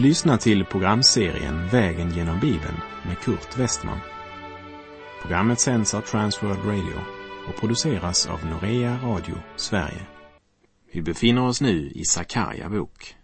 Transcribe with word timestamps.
Du 0.00 0.06
lyssnar 0.06 0.36
till 0.36 0.64
programserien 0.64 1.68
Vägen 1.68 2.10
genom 2.10 2.40
Bibeln 2.40 2.76
med 3.06 3.18
Kurt 3.18 3.58
Westman. 3.58 3.98
Programmet 5.22 5.60
sänds 5.60 5.94
av 5.94 6.00
Transworld 6.00 6.64
Radio 6.64 7.00
och 7.48 7.60
produceras 7.60 8.26
av 8.26 8.46
Norea 8.46 8.98
Radio 9.02 9.34
Sverige. 9.56 10.06
Vi 10.92 11.02
befinner 11.02 11.46
oss 11.46 11.60
nu 11.60 11.90
i 11.94 12.04
Sakarja 12.04 12.68
bok. 12.68 13.14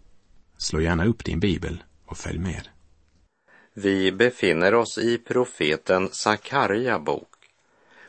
Slå 0.59 0.81
gärna 0.81 1.07
upp 1.07 1.25
din 1.25 1.41
bibel 1.41 1.83
och 2.07 2.17
följ 2.17 2.39
med. 2.39 2.69
Vi 3.75 4.13
befinner 4.13 4.75
oss 4.75 4.99
i 4.99 5.19
profeten 5.19 6.09
Sakarja 6.13 6.99
bok 6.99 7.35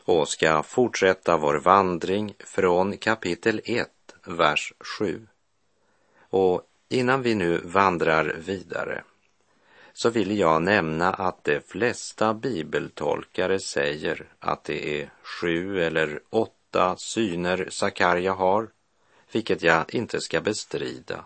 och 0.04 0.28
ska 0.28 0.62
fortsätta 0.62 1.36
vår 1.36 1.60
vandring 1.60 2.34
från 2.38 2.96
kapitel 2.96 3.60
1, 3.64 3.88
vers 4.26 4.72
7. 4.98 5.26
Och 6.30 6.67
innan 6.88 7.22
vi 7.22 7.34
nu 7.34 7.60
vandrar 7.64 8.24
vidare 8.24 9.02
så 9.92 10.10
vill 10.10 10.38
jag 10.38 10.62
nämna 10.62 11.12
att 11.12 11.44
de 11.44 11.60
flesta 11.60 12.34
bibeltolkare 12.34 13.60
säger 13.60 14.26
att 14.38 14.64
det 14.64 15.00
är 15.00 15.10
sju 15.22 15.82
eller 15.82 16.20
åtta 16.30 16.94
syner 16.98 17.68
Sakarja 17.70 18.32
har, 18.32 18.68
vilket 19.32 19.62
jag 19.62 19.94
inte 19.94 20.20
ska 20.20 20.40
bestrida. 20.40 21.24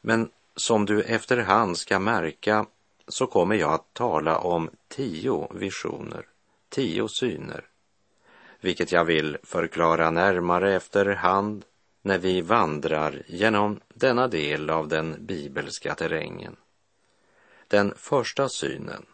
Men 0.00 0.30
som 0.56 0.86
du 0.86 1.02
efterhand 1.02 1.78
ska 1.78 1.98
märka 1.98 2.66
så 3.08 3.26
kommer 3.26 3.54
jag 3.54 3.72
att 3.72 3.94
tala 3.94 4.38
om 4.38 4.70
tio 4.88 5.48
visioner, 5.54 6.26
tio 6.68 7.08
syner, 7.08 7.64
vilket 8.60 8.92
jag 8.92 9.04
vill 9.04 9.38
förklara 9.42 10.10
närmare 10.10 10.74
efterhand 10.74 11.64
när 12.02 12.18
vi 12.18 12.40
vandrar 12.40 13.22
genom 13.26 13.80
denna 13.94 14.28
del 14.28 14.70
av 14.70 14.88
den 14.88 15.26
bibelska 15.26 15.94
terrängen. 15.94 16.56
Den 17.68 17.94
första 17.96 18.48
synen 18.48 19.06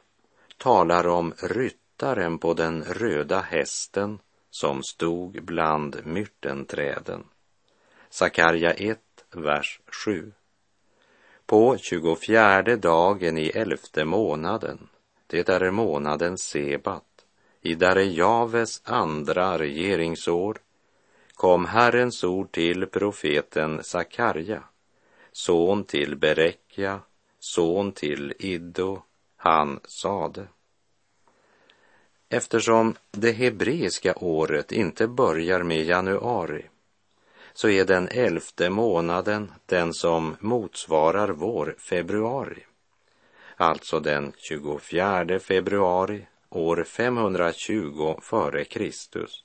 talar 0.56 1.06
om 1.06 1.34
ryttaren 1.42 2.38
på 2.38 2.54
den 2.54 2.84
röda 2.84 3.40
hästen 3.40 4.18
som 4.50 4.82
stod 4.82 5.44
bland 5.44 5.96
myrtenträden. 6.04 7.24
Sakarja 8.10 8.70
1, 8.70 8.98
vers 9.30 9.80
7. 10.04 10.32
På 11.46 11.76
tjugofjärde 11.78 12.76
dagen 12.76 13.38
i 13.38 13.48
elfte 13.48 14.04
månaden, 14.04 14.88
det 15.26 15.48
är 15.48 15.70
månaden 15.70 16.38
Sebat, 16.38 17.04
i 17.60 17.74
Darejaves 17.74 18.80
andra 18.84 19.58
regeringsår, 19.58 20.58
kom 21.38 21.66
Herrens 21.66 22.24
ord 22.24 22.52
till 22.52 22.86
profeten 22.86 23.84
Sakarja, 23.84 24.62
son 25.32 25.84
till 25.84 26.16
Berekja, 26.16 27.00
son 27.38 27.92
till 27.92 28.34
Iddo, 28.38 29.02
han 29.36 29.80
sade. 29.84 30.46
Eftersom 32.28 32.94
det 33.10 33.32
hebreiska 33.32 34.14
året 34.14 34.72
inte 34.72 35.08
börjar 35.08 35.62
med 35.62 35.84
januari 35.84 36.66
så 37.52 37.68
är 37.68 37.84
den 37.84 38.08
elfte 38.08 38.70
månaden 38.70 39.52
den 39.66 39.94
som 39.94 40.36
motsvarar 40.40 41.28
vår 41.28 41.74
februari. 41.78 42.66
Alltså 43.56 44.00
den 44.00 44.32
24 44.36 45.38
februari 45.38 46.26
år 46.48 46.84
520 46.84 48.16
före 48.22 48.64
Kristus. 48.64 49.44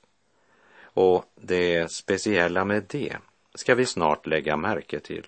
Och 0.93 1.25
det 1.35 1.91
speciella 1.91 2.65
med 2.65 2.85
det 2.89 3.17
ska 3.55 3.75
vi 3.75 3.85
snart 3.85 4.27
lägga 4.27 4.57
märke 4.57 4.99
till. 4.99 5.27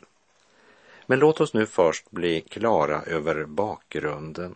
Men 1.06 1.19
låt 1.19 1.41
oss 1.41 1.53
nu 1.53 1.66
först 1.66 2.12
bli 2.12 2.41
klara 2.41 3.01
över 3.01 3.45
bakgrunden. 3.45 4.56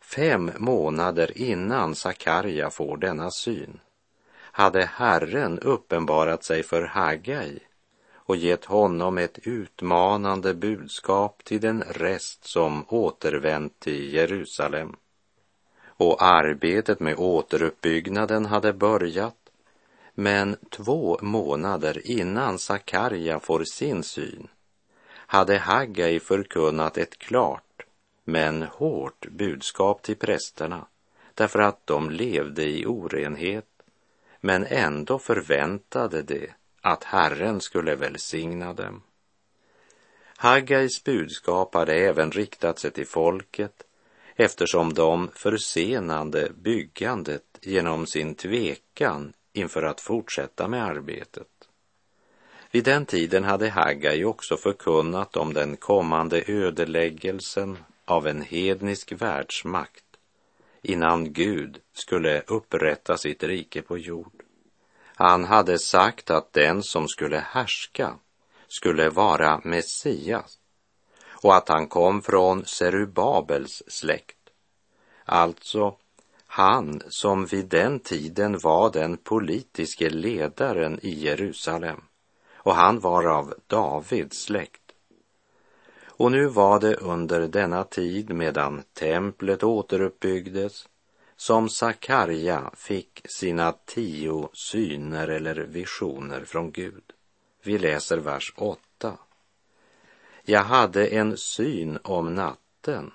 Fem 0.00 0.50
månader 0.58 1.38
innan 1.38 1.94
Sakarja 1.94 2.70
får 2.70 2.96
denna 2.96 3.30
syn 3.30 3.80
hade 4.58 4.84
Herren 4.84 5.58
uppenbarat 5.58 6.44
sig 6.44 6.62
för 6.62 6.82
Hagai 6.82 7.58
och 8.14 8.36
gett 8.36 8.64
honom 8.64 9.18
ett 9.18 9.38
utmanande 9.42 10.54
budskap 10.54 11.44
till 11.44 11.60
den 11.60 11.82
rest 11.82 12.44
som 12.44 12.84
återvänt 12.88 13.80
till 13.80 14.14
Jerusalem. 14.14 14.96
Och 15.86 16.22
arbetet 16.22 17.00
med 17.00 17.14
återuppbyggnaden 17.18 18.46
hade 18.46 18.72
börjat 18.72 19.37
men 20.20 20.56
två 20.70 21.18
månader 21.22 22.10
innan 22.10 22.58
Sakarja 22.58 23.40
får 23.40 23.64
sin 23.64 24.02
syn 24.02 24.48
hade 25.10 25.58
Haggai 25.58 26.20
förkunnat 26.20 26.98
ett 26.98 27.18
klart 27.18 27.82
men 28.24 28.62
hårt 28.62 29.26
budskap 29.30 30.02
till 30.02 30.16
prästerna 30.16 30.86
därför 31.34 31.58
att 31.58 31.86
de 31.86 32.10
levde 32.10 32.64
i 32.64 32.86
orenhet 32.86 33.66
men 34.40 34.66
ändå 34.66 35.18
förväntade 35.18 36.22
de 36.22 36.48
att 36.80 37.04
Herren 37.04 37.60
skulle 37.60 37.94
välsigna 37.94 38.72
dem. 38.72 39.02
Haggais 40.36 41.04
budskap 41.04 41.74
hade 41.74 41.94
även 41.94 42.30
riktat 42.30 42.78
sig 42.78 42.90
till 42.90 43.06
folket 43.06 43.82
eftersom 44.36 44.94
de 44.94 45.30
försenade 45.34 46.52
byggandet 46.56 47.44
genom 47.60 48.06
sin 48.06 48.34
tvekan 48.34 49.32
inför 49.58 49.82
att 49.82 50.00
fortsätta 50.00 50.68
med 50.68 50.84
arbetet. 50.84 51.48
Vid 52.70 52.84
den 52.84 53.06
tiden 53.06 53.44
hade 53.44 53.68
Haggai 53.68 54.24
också 54.24 54.56
förkunnat 54.56 55.36
om 55.36 55.54
den 55.54 55.76
kommande 55.76 56.42
ödeläggelsen 56.46 57.78
av 58.04 58.26
en 58.26 58.42
hednisk 58.42 59.12
världsmakt 59.12 60.04
innan 60.82 61.32
Gud 61.32 61.78
skulle 61.92 62.40
upprätta 62.40 63.16
sitt 63.16 63.42
rike 63.42 63.82
på 63.82 63.98
jord. 63.98 64.42
Han 65.14 65.44
hade 65.44 65.78
sagt 65.78 66.30
att 66.30 66.52
den 66.52 66.82
som 66.82 67.08
skulle 67.08 67.38
härska 67.38 68.14
skulle 68.68 69.08
vara 69.08 69.60
Messias 69.64 70.58
och 71.42 71.56
att 71.56 71.68
han 71.68 71.86
kom 71.86 72.22
från 72.22 72.64
Serubabels 72.64 73.82
släkt. 73.86 74.36
Alltså 75.24 75.96
han 76.50 77.02
som 77.08 77.46
vid 77.46 77.66
den 77.66 78.00
tiden 78.00 78.58
var 78.58 78.92
den 78.92 79.16
politiske 79.16 80.10
ledaren 80.10 80.98
i 81.02 81.10
Jerusalem 81.10 82.00
och 82.56 82.74
han 82.74 83.00
var 83.00 83.24
av 83.24 83.54
Davids 83.66 84.42
släkt. 84.42 84.92
Och 86.06 86.32
nu 86.32 86.46
var 86.46 86.80
det 86.80 86.94
under 86.94 87.48
denna 87.48 87.84
tid 87.84 88.30
medan 88.30 88.82
templet 88.92 89.62
återuppbyggdes 89.62 90.88
som 91.36 91.68
Sakarja 91.68 92.70
fick 92.74 93.20
sina 93.24 93.74
tio 93.86 94.48
syner 94.52 95.28
eller 95.28 95.54
visioner 95.54 96.44
från 96.44 96.70
Gud. 96.70 97.12
Vi 97.62 97.78
läser 97.78 98.18
vers 98.18 98.52
8. 98.56 99.18
Jag 100.42 100.64
hade 100.64 101.06
en 101.06 101.36
syn 101.36 101.98
om 102.02 102.34
natten 102.34 103.12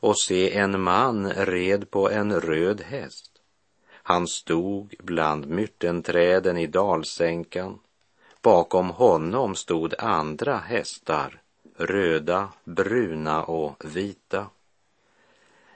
och 0.00 0.18
se 0.18 0.56
en 0.56 0.80
man 0.80 1.32
red 1.32 1.90
på 1.90 2.10
en 2.10 2.40
röd 2.40 2.80
häst. 2.80 3.30
Han 3.92 4.26
stod 4.26 4.94
bland 4.98 5.46
myrtenträden 5.46 6.58
i 6.58 6.66
dalsänkan. 6.66 7.78
Bakom 8.42 8.90
honom 8.90 9.54
stod 9.54 9.94
andra 9.98 10.56
hästar, 10.56 11.40
röda, 11.76 12.48
bruna 12.64 13.44
och 13.44 13.96
vita. 13.96 14.46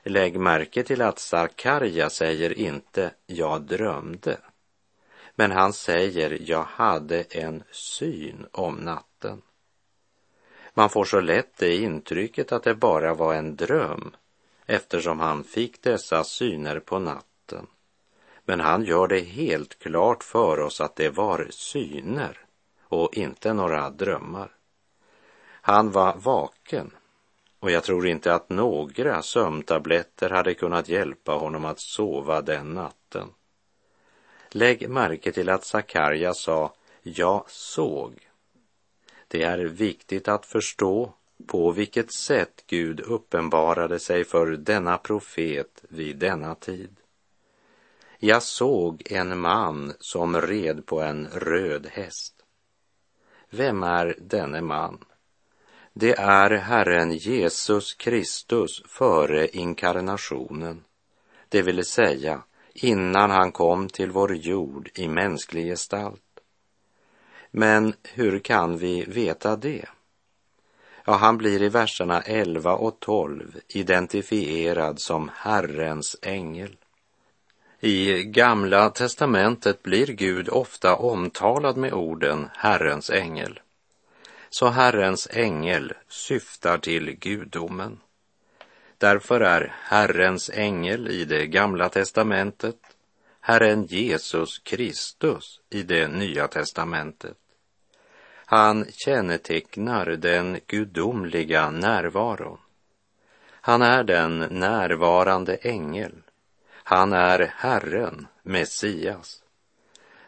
Lägg 0.04 0.40
märke 0.40 0.82
till 0.82 1.02
att 1.02 1.18
Sakarja 1.18 2.10
säger 2.10 2.58
inte 2.58 3.10
”jag 3.26 3.62
drömde”, 3.62 4.36
men 5.34 5.50
han 5.50 5.72
säger 5.72 6.38
”jag 6.40 6.64
hade 6.64 7.22
en 7.22 7.62
syn 7.70 8.46
om 8.52 8.74
natten”. 8.74 9.11
Man 10.74 10.90
får 10.90 11.04
så 11.04 11.20
lätt 11.20 11.56
det 11.56 11.76
intrycket 11.76 12.52
att 12.52 12.62
det 12.62 12.74
bara 12.74 13.14
var 13.14 13.34
en 13.34 13.56
dröm 13.56 14.16
eftersom 14.66 15.20
han 15.20 15.44
fick 15.44 15.82
dessa 15.82 16.24
syner 16.24 16.80
på 16.80 16.98
natten. 16.98 17.66
Men 18.44 18.60
han 18.60 18.84
gör 18.84 19.08
det 19.08 19.20
helt 19.20 19.78
klart 19.78 20.24
för 20.24 20.60
oss 20.60 20.80
att 20.80 20.96
det 20.96 21.10
var 21.10 21.46
syner 21.50 22.38
och 22.82 23.16
inte 23.16 23.52
några 23.52 23.90
drömmar. 23.90 24.50
Han 25.62 25.90
var 25.90 26.16
vaken 26.16 26.90
och 27.60 27.70
jag 27.70 27.84
tror 27.84 28.06
inte 28.06 28.34
att 28.34 28.50
några 28.50 29.22
sömntabletter 29.22 30.30
hade 30.30 30.54
kunnat 30.54 30.88
hjälpa 30.88 31.32
honom 31.32 31.64
att 31.64 31.80
sova 31.80 32.42
den 32.42 32.74
natten. 32.74 33.28
Lägg 34.50 34.88
märke 34.88 35.32
till 35.32 35.48
att 35.48 35.64
Sakarja 35.64 36.34
sa 36.34 36.74
”jag 37.02 37.44
såg”. 37.50 38.31
Det 39.32 39.42
är 39.42 39.58
viktigt 39.58 40.28
att 40.28 40.46
förstå 40.46 41.12
på 41.46 41.70
vilket 41.70 42.12
sätt 42.12 42.64
Gud 42.66 43.00
uppenbarade 43.00 43.98
sig 43.98 44.24
för 44.24 44.46
denna 44.46 44.98
profet 44.98 45.84
vid 45.88 46.16
denna 46.18 46.54
tid. 46.54 46.96
Jag 48.18 48.42
såg 48.42 49.02
en 49.06 49.40
man 49.40 49.92
som 49.98 50.40
red 50.40 50.86
på 50.86 51.00
en 51.00 51.26
röd 51.26 51.86
häst. 51.92 52.34
Vem 53.50 53.82
är 53.82 54.16
denne 54.20 54.60
man? 54.60 55.04
Det 55.92 56.18
är 56.18 56.50
Herren 56.50 57.12
Jesus 57.12 57.94
Kristus 57.94 58.82
före 58.86 59.48
inkarnationen, 59.48 60.84
det 61.48 61.62
vill 61.62 61.84
säga 61.84 62.42
innan 62.74 63.30
han 63.30 63.52
kom 63.52 63.88
till 63.88 64.10
vår 64.10 64.34
jord 64.34 64.90
i 64.94 65.08
mänsklig 65.08 65.64
gestalt. 65.66 66.21
Men 67.54 67.94
hur 68.02 68.38
kan 68.38 68.78
vi 68.78 69.04
veta 69.04 69.56
det? 69.56 69.84
Ja, 71.04 71.12
han 71.12 71.38
blir 71.38 71.62
i 71.62 71.68
verserna 71.68 72.20
11 72.20 72.72
och 72.72 73.00
12 73.00 73.56
identifierad 73.68 75.00
som 75.00 75.30
Herrens 75.34 76.16
ängel. 76.22 76.76
I 77.80 78.22
Gamla 78.22 78.90
testamentet 78.90 79.82
blir 79.82 80.06
Gud 80.06 80.48
ofta 80.48 80.96
omtalad 80.96 81.76
med 81.76 81.92
orden 81.92 82.48
Herrens 82.56 83.10
ängel. 83.10 83.60
Så 84.50 84.68
Herrens 84.68 85.28
ängel 85.30 85.92
syftar 86.08 86.78
till 86.78 87.18
gudomen. 87.18 88.00
Därför 88.98 89.40
är 89.40 89.74
Herrens 89.82 90.50
ängel 90.50 91.08
i 91.08 91.24
det 91.24 91.46
Gamla 91.46 91.88
testamentet 91.88 92.76
Herren 93.44 93.86
Jesus 93.86 94.58
Kristus 94.58 95.60
i 95.70 95.82
det 95.82 96.08
Nya 96.08 96.48
testamentet. 96.48 97.41
Han 98.52 98.86
kännetecknar 98.92 100.06
den 100.06 100.60
gudomliga 100.66 101.70
närvaron. 101.70 102.58
Han 103.50 103.82
är 103.82 104.04
den 104.04 104.38
närvarande 104.38 105.54
ängel. 105.54 106.12
Han 106.72 107.12
är 107.12 107.52
Herren, 107.56 108.26
Messias. 108.42 109.42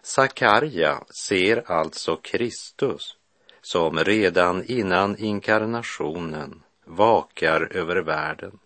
Sakarja 0.02 1.04
ser 1.26 1.70
alltså 1.70 2.16
Kristus 2.16 3.16
som 3.62 3.98
redan 3.98 4.64
innan 4.64 5.16
inkarnationen 5.18 6.62
vakar 6.84 7.68
över 7.76 7.96
världen. 7.96 8.58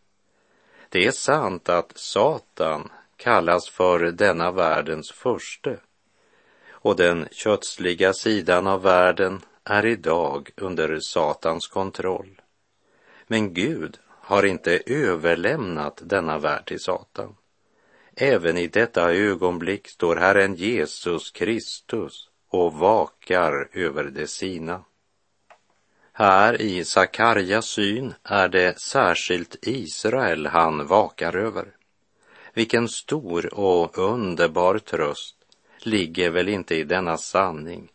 Det 0.89 1.07
är 1.07 1.13
sant 1.13 1.69
att 1.69 1.93
Satan 1.95 2.91
kallas 3.17 3.69
för 3.69 3.99
denna 3.99 4.51
världens 4.51 5.13
förste 5.13 5.79
och 6.81 6.97
den 6.97 7.29
kötsliga 7.31 8.13
sidan 8.13 8.67
av 8.67 8.83
världen 8.83 9.41
är 9.65 9.87
idag 9.87 10.51
under 10.57 11.01
Satans 11.01 11.69
kontroll. 11.69 12.41
Men 13.27 13.55
Gud 13.55 13.99
har 14.07 14.43
inte 14.43 14.81
överlämnat 14.87 16.03
denna 16.05 16.39
värld 16.39 16.67
till 16.67 16.81
Satan. 16.81 17.35
Även 18.17 18.59
i 18.59 18.67
detta 18.67 19.13
ögonblick 19.13 19.89
står 19.89 20.17
Herren 20.17 20.55
Jesus 20.55 21.31
Kristus 21.31 22.29
och 22.49 22.73
vakar 22.75 23.69
över 23.73 24.05
det 24.05 24.27
sina. 24.27 24.85
Här 26.13 26.61
i 26.61 26.85
Sakarjas 26.85 27.67
syn 27.67 28.15
är 28.23 28.49
det 28.49 28.81
särskilt 28.81 29.57
Israel 29.63 30.47
han 30.47 30.87
vakar 30.87 31.37
över. 31.37 31.67
Vilken 32.55 32.89
stor 32.89 33.55
och 33.55 33.99
underbar 33.99 34.79
tröst 34.79 35.38
ligger 35.87 36.31
väl 36.31 36.49
inte 36.49 36.75
i 36.75 36.85
denna 36.85 37.17
sanning 37.17 37.89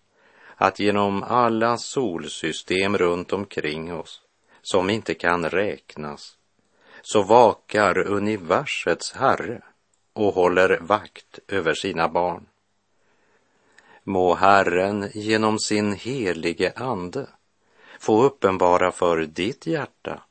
att 0.55 0.79
genom 0.79 1.23
alla 1.23 1.77
solsystem 1.77 2.97
runt 2.97 3.33
omkring 3.33 3.93
oss 3.93 4.21
som 4.61 4.89
inte 4.89 5.13
kan 5.13 5.49
räknas 5.49 6.37
så 7.01 7.23
vakar 7.23 8.07
universets 8.07 9.13
Herre 9.13 9.61
och 10.13 10.33
håller 10.33 10.79
vakt 10.81 11.39
över 11.47 11.73
sina 11.73 12.09
barn. 12.09 12.45
Må 14.03 14.35
Herren 14.35 15.09
genom 15.13 15.59
sin 15.59 15.93
helige 15.93 16.73
Ande 16.75 17.27
få 17.99 18.23
uppenbara 18.23 18.91
för 18.91 19.25
ditt 19.25 19.67
hjärta 19.67 20.23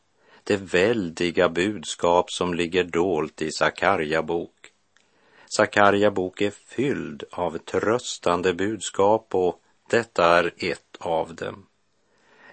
det 0.44 0.56
väldiga 0.56 1.48
budskap 1.48 2.30
som 2.30 2.54
ligger 2.54 2.84
dolt 2.84 3.42
i 3.42 3.50
Sakarja 3.50 4.22
bok. 4.22 4.61
Sakarja 5.56 6.10
bok 6.10 6.40
är 6.40 6.50
fylld 6.50 7.24
av 7.30 7.58
tröstande 7.58 8.54
budskap 8.54 9.34
och 9.34 9.60
detta 9.90 10.38
är 10.38 10.52
ett 10.58 10.96
av 10.98 11.34
dem. 11.34 11.66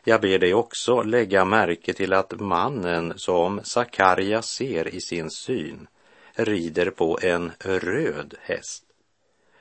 Jag 0.04 0.22
ber 0.22 0.40
dig 0.40 0.54
också 0.54 1.02
lägga 1.02 1.46
märke 1.46 1.94
till 1.94 2.14
att 2.14 2.40
mannen 2.40 3.14
som 3.16 3.62
Sakarja 3.64 4.42
ser 4.42 4.88
i 4.88 5.02
sin 5.02 5.30
syn 5.30 5.88
rider 6.34 6.90
på 6.90 7.20
en 7.22 7.52
röd 7.60 8.36
häst. 8.42 8.84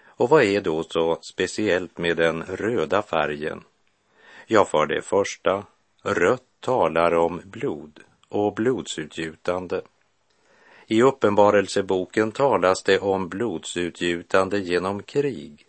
Och 0.05 0.29
vad 0.29 0.43
är 0.43 0.61
då 0.61 0.83
så 0.83 1.19
speciellt 1.23 1.99
med 1.99 2.17
den 2.17 2.43
röda 2.43 3.03
färgen? 3.03 3.65
Ja, 4.47 4.65
för 4.65 4.87
det 4.87 5.03
första, 5.03 5.65
rött 6.03 6.43
talar 6.61 7.15
om 7.15 7.43
blod 7.45 8.01
och 8.29 8.55
blodsutgjutande. 8.55 9.83
I 10.91 11.03
Uppenbarelseboken 11.03 12.33
talas 12.33 12.83
det 12.83 12.99
om 12.99 13.29
blodsutgjutande 13.29 14.59
genom 14.59 15.03
krig. 15.03 15.67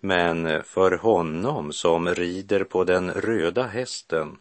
Men 0.00 0.62
för 0.62 0.90
honom 0.90 1.72
som 1.72 2.08
rider 2.08 2.64
på 2.64 2.84
den 2.84 3.10
röda 3.10 3.62
hästen 3.62 4.38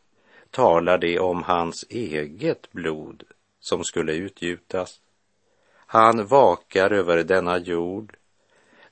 talar 0.52 0.98
det 0.98 1.20
om 1.20 1.44
hans 1.44 1.86
eget 1.90 2.72
blod 2.72 3.24
som 3.60 3.84
skulle 3.84 4.14
utgjutas. 4.14 5.00
Han 5.76 6.26
vakar 6.26 6.92
över 6.92 7.24
denna 7.24 7.58
jord 7.58 8.16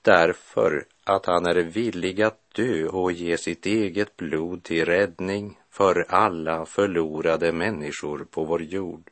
därför 0.01 0.85
att 1.03 1.25
han 1.25 1.45
är 1.45 1.55
villig 1.55 2.21
att 2.21 2.53
dö 2.55 2.87
och 2.87 3.11
ge 3.11 3.37
sitt 3.37 3.65
eget 3.65 4.17
blod 4.17 4.63
till 4.63 4.85
räddning 4.85 5.59
för 5.69 6.05
alla 6.09 6.65
förlorade 6.65 7.51
människor 7.51 8.27
på 8.31 8.43
vår 8.43 8.63
jord. 8.63 9.09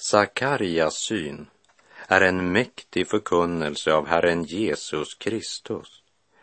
Sakarjas 0.00 0.94
syn 0.94 1.46
är 2.08 2.20
en 2.20 2.52
mäktig 2.52 3.08
förkunnelse 3.08 3.92
av 3.92 4.06
Herren 4.06 4.44
Jesus 4.44 5.14
Kristus, 5.14 6.02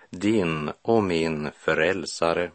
din 0.09 0.71
och 0.81 1.03
min 1.03 1.51
frälsare. 1.57 2.51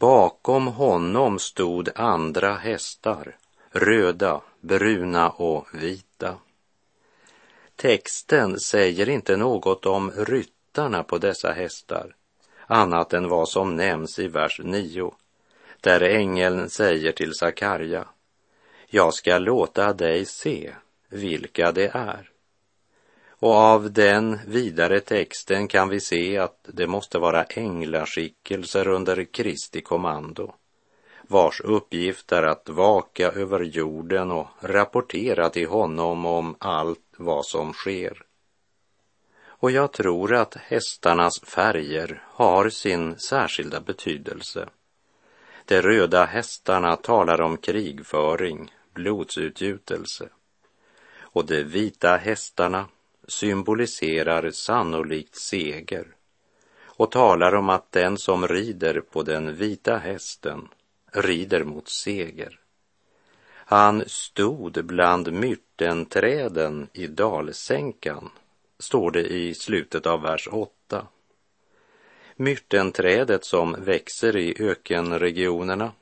Bakom 0.00 0.66
honom 0.66 1.38
stod 1.38 1.88
andra 1.94 2.54
hästar, 2.54 3.36
röda, 3.70 4.40
bruna 4.60 5.30
och 5.30 5.66
vita. 5.72 6.36
Texten 7.76 8.60
säger 8.60 9.08
inte 9.08 9.36
något 9.36 9.86
om 9.86 10.10
ryttarna 10.10 11.02
på 11.02 11.18
dessa 11.18 11.52
hästar, 11.52 12.14
annat 12.66 13.12
än 13.12 13.28
vad 13.28 13.48
som 13.48 13.76
nämns 13.76 14.18
i 14.18 14.28
vers 14.28 14.60
9, 14.64 15.12
där 15.80 16.00
ängeln 16.00 16.70
säger 16.70 17.12
till 17.12 17.34
Sakarja, 17.34 18.04
jag 18.86 19.14
ska 19.14 19.38
låta 19.38 19.92
dig 19.92 20.24
se 20.24 20.74
vilka 21.08 21.72
det 21.72 21.90
är. 21.94 22.29
Och 23.40 23.54
av 23.54 23.92
den 23.92 24.38
vidare 24.46 25.00
texten 25.00 25.68
kan 25.68 25.88
vi 25.88 26.00
se 26.00 26.38
att 26.38 26.68
det 26.72 26.86
måste 26.86 27.18
vara 27.18 27.44
änglaskickelser 27.44 28.88
under 28.88 29.24
Kristi 29.24 29.80
kommando, 29.80 30.54
vars 31.28 31.60
uppgift 31.60 32.32
är 32.32 32.42
att 32.42 32.68
vaka 32.68 33.30
över 33.30 33.60
jorden 33.60 34.30
och 34.30 34.46
rapportera 34.60 35.50
till 35.50 35.68
honom 35.68 36.26
om 36.26 36.56
allt 36.58 37.14
vad 37.16 37.46
som 37.46 37.72
sker. 37.72 38.22
Och 39.42 39.70
jag 39.70 39.92
tror 39.92 40.34
att 40.34 40.54
hästarnas 40.54 41.40
färger 41.40 42.22
har 42.26 42.68
sin 42.68 43.18
särskilda 43.18 43.80
betydelse. 43.80 44.68
De 45.64 45.82
röda 45.82 46.24
hästarna 46.24 46.96
talar 46.96 47.40
om 47.40 47.56
krigföring, 47.56 48.72
blodsutgjutelse. 48.94 50.28
Och 51.20 51.46
de 51.46 51.64
vita 51.64 52.16
hästarna 52.16 52.86
symboliserar 53.28 54.50
sannolikt 54.50 55.36
seger 55.36 56.06
och 56.82 57.10
talar 57.10 57.54
om 57.54 57.68
att 57.68 57.92
den 57.92 58.18
som 58.18 58.48
rider 58.48 59.00
på 59.00 59.22
den 59.22 59.56
vita 59.56 59.96
hästen 59.96 60.68
rider 61.12 61.64
mot 61.64 61.88
seger. 61.88 62.60
Han 63.52 64.04
stod 64.06 64.84
bland 64.84 65.32
myrtenträden 65.32 66.88
i 66.92 67.06
dalsänkan, 67.06 68.30
står 68.78 69.10
det 69.10 69.26
i 69.26 69.54
slutet 69.54 70.06
av 70.06 70.22
vers 70.22 70.48
8. 70.52 71.06
Myrtenträdet 72.36 73.44
som 73.44 73.76
växer 73.78 74.36
i 74.36 74.54
ökenregionerna, 74.58 75.92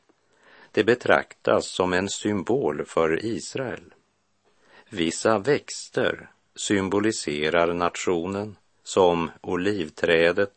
det 0.72 0.84
betraktas 0.84 1.70
som 1.70 1.92
en 1.92 2.08
symbol 2.08 2.84
för 2.84 3.24
Israel. 3.24 3.94
Vissa 4.88 5.38
växter 5.38 6.30
symboliserar 6.58 7.74
nationen 7.74 8.56
som 8.82 9.30
olivträdet, 9.40 10.54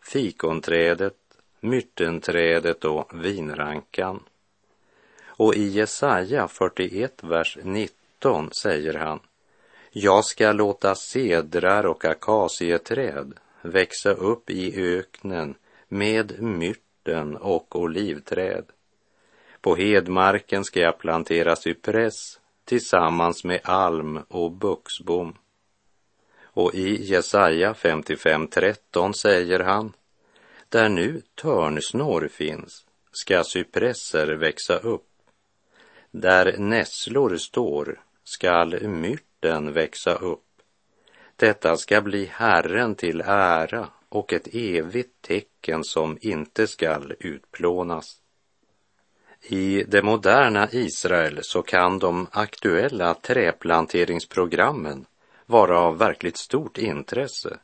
fikonträdet, 0.00 1.16
myrtenträdet 1.60 2.84
och 2.84 3.24
vinrankan. 3.24 4.22
Och 5.26 5.54
i 5.54 5.68
Jesaja 5.68 6.48
41, 6.48 7.22
vers 7.22 7.58
19 7.62 8.50
säger 8.52 8.94
han 8.94 9.20
Jag 9.90 10.24
ska 10.24 10.52
låta 10.52 10.94
cedrar 10.94 11.86
och 11.86 12.04
akacieträd 12.04 13.32
växa 13.62 14.10
upp 14.10 14.50
i 14.50 14.82
öknen 14.96 15.54
med 15.88 16.42
myrten 16.42 17.36
och 17.36 17.76
olivträd. 17.76 18.64
På 19.60 19.76
hedmarken 19.76 20.64
ska 20.64 20.80
jag 20.80 20.98
plantera 20.98 21.56
cypress 21.56 22.40
tillsammans 22.64 23.44
med 23.44 23.60
alm 23.64 24.20
och 24.28 24.52
buxbom. 24.52 25.34
Och 26.42 26.74
i 26.74 27.04
Jesaja 27.04 27.72
55.13 27.72 29.12
säger 29.12 29.60
han, 29.60 29.92
där 30.68 30.88
nu 30.88 31.22
törnsnår 31.34 32.28
finns 32.32 32.86
ska 33.12 33.44
cypresser 33.44 34.26
växa 34.26 34.76
upp. 34.76 35.08
Där 36.10 36.58
nässlor 36.58 37.36
står 37.36 38.00
skall 38.24 38.88
myrten 38.88 39.72
växa 39.72 40.14
upp. 40.14 40.40
Detta 41.36 41.76
ska 41.76 42.00
bli 42.00 42.24
Herren 42.24 42.94
till 42.94 43.20
ära 43.26 43.88
och 44.08 44.32
ett 44.32 44.48
evigt 44.54 45.22
tecken 45.22 45.84
som 45.84 46.18
inte 46.20 46.66
skall 46.66 47.14
utplånas. 47.20 48.20
I 49.46 49.84
det 49.88 50.02
moderna 50.02 50.68
Israel 50.72 51.38
så 51.42 51.62
kan 51.62 51.98
de 51.98 52.26
aktuella 52.30 53.14
träplanteringsprogrammen 53.14 55.06
vara 55.46 55.80
av 55.80 55.98
verkligt 55.98 56.36
stort 56.36 56.78
intresse 56.78 57.58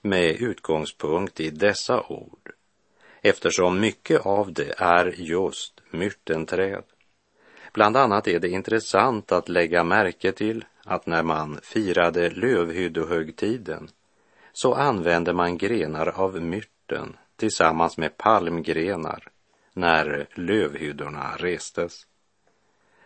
med 0.00 0.36
utgångspunkt 0.42 1.40
i 1.40 1.50
dessa 1.50 2.02
ord 2.02 2.52
eftersom 3.20 3.80
mycket 3.80 4.26
av 4.26 4.52
det 4.52 4.74
är 4.76 5.14
just 5.16 5.80
myrtenträd. 5.90 6.84
Bland 7.72 7.96
annat 7.96 8.28
är 8.28 8.38
det 8.38 8.48
intressant 8.48 9.32
att 9.32 9.48
lägga 9.48 9.84
märke 9.84 10.32
till 10.32 10.64
att 10.84 11.06
när 11.06 11.22
man 11.22 11.60
firade 11.62 12.30
lövhyddohögtiden 12.30 13.88
så 14.52 14.74
använde 14.74 15.32
man 15.32 15.58
grenar 15.58 16.08
av 16.08 16.42
myrten 16.42 17.16
tillsammans 17.36 17.98
med 17.98 18.16
palmgrenar 18.16 19.28
när 19.72 20.28
lövhyddorna 20.34 21.36
restes. 21.36 22.06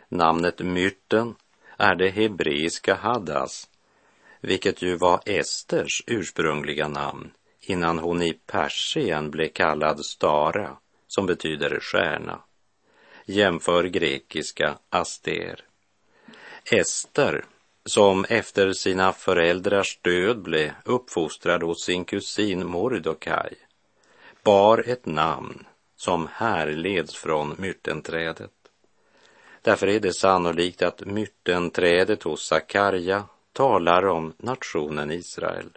Namnet 0.08 0.58
myrten 0.58 1.34
är 1.76 1.94
det 1.94 2.08
hebreiska 2.08 2.94
hadas, 2.94 3.68
vilket 4.40 4.82
ju 4.82 4.96
var 4.96 5.20
Esters 5.26 6.02
ursprungliga 6.06 6.88
namn 6.88 7.30
innan 7.60 7.98
hon 7.98 8.22
i 8.22 8.32
Persien 8.32 9.30
blev 9.30 9.48
kallad 9.48 10.04
Stara, 10.04 10.76
som 11.06 11.26
betyder 11.26 11.80
stjärna. 11.80 12.40
Jämför 13.24 13.84
grekiska 13.84 14.78
aster. 14.90 15.64
Ester, 16.72 17.44
som 17.84 18.24
efter 18.28 18.72
sina 18.72 19.12
föräldrars 19.12 19.98
död 20.02 20.42
blev 20.42 20.70
uppfostrad 20.84 21.62
hos 21.62 21.84
sin 21.84 22.04
kusin 22.04 22.66
Mordokaj, 22.66 23.54
bar 24.42 24.84
ett 24.86 25.06
namn 25.06 25.66
som 26.06 26.28
härleds 26.32 27.14
från 27.14 27.54
myrtenträdet. 27.58 28.52
Därför 29.62 29.86
är 29.88 30.00
det 30.00 30.12
sannolikt 30.12 30.82
att 30.82 31.06
myrtenträdet 31.06 32.22
hos 32.22 32.46
Sakarja 32.46 33.24
talar 33.52 34.06
om 34.06 34.32
nationen 34.38 35.10
Israel. 35.10 35.70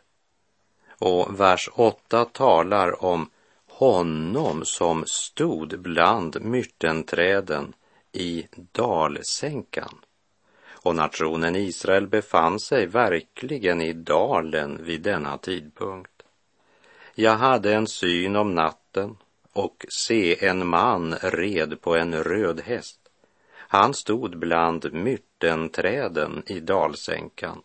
Och 0.99 1.39
vers 1.39 1.69
8 1.73 2.25
talar 2.25 3.05
om 3.05 3.29
honom 3.67 4.65
som 4.65 5.03
stod 5.07 5.79
bland 5.79 6.41
myrtenträden 6.41 7.73
i 8.11 8.47
dalsänkan. 8.71 9.95
Och 10.69 10.95
nationen 10.95 11.55
Israel 11.55 12.07
befann 12.07 12.59
sig 12.59 12.85
verkligen 12.85 13.81
i 13.81 13.93
dalen 13.93 14.83
vid 14.83 15.01
denna 15.01 15.37
tidpunkt. 15.37 16.23
Jag 17.15 17.37
hade 17.37 17.73
en 17.73 17.87
syn 17.87 18.35
om 18.35 18.55
natten 18.55 19.17
och 19.53 19.85
se 19.89 20.45
en 20.45 20.67
man 20.67 21.15
red 21.21 21.81
på 21.81 21.95
en 21.95 22.23
röd 22.23 22.61
häst. 22.61 22.99
Han 23.51 23.93
stod 23.93 24.39
bland 24.39 24.93
myrtenträden 24.93 26.43
i 26.45 26.59
dalsänkan. 26.59 27.61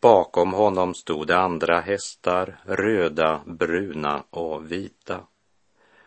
Bakom 0.00 0.52
honom 0.52 0.94
stod 0.94 1.30
andra 1.30 1.80
hästar, 1.80 2.60
röda, 2.64 3.40
bruna 3.46 4.24
och 4.30 4.72
vita. 4.72 5.20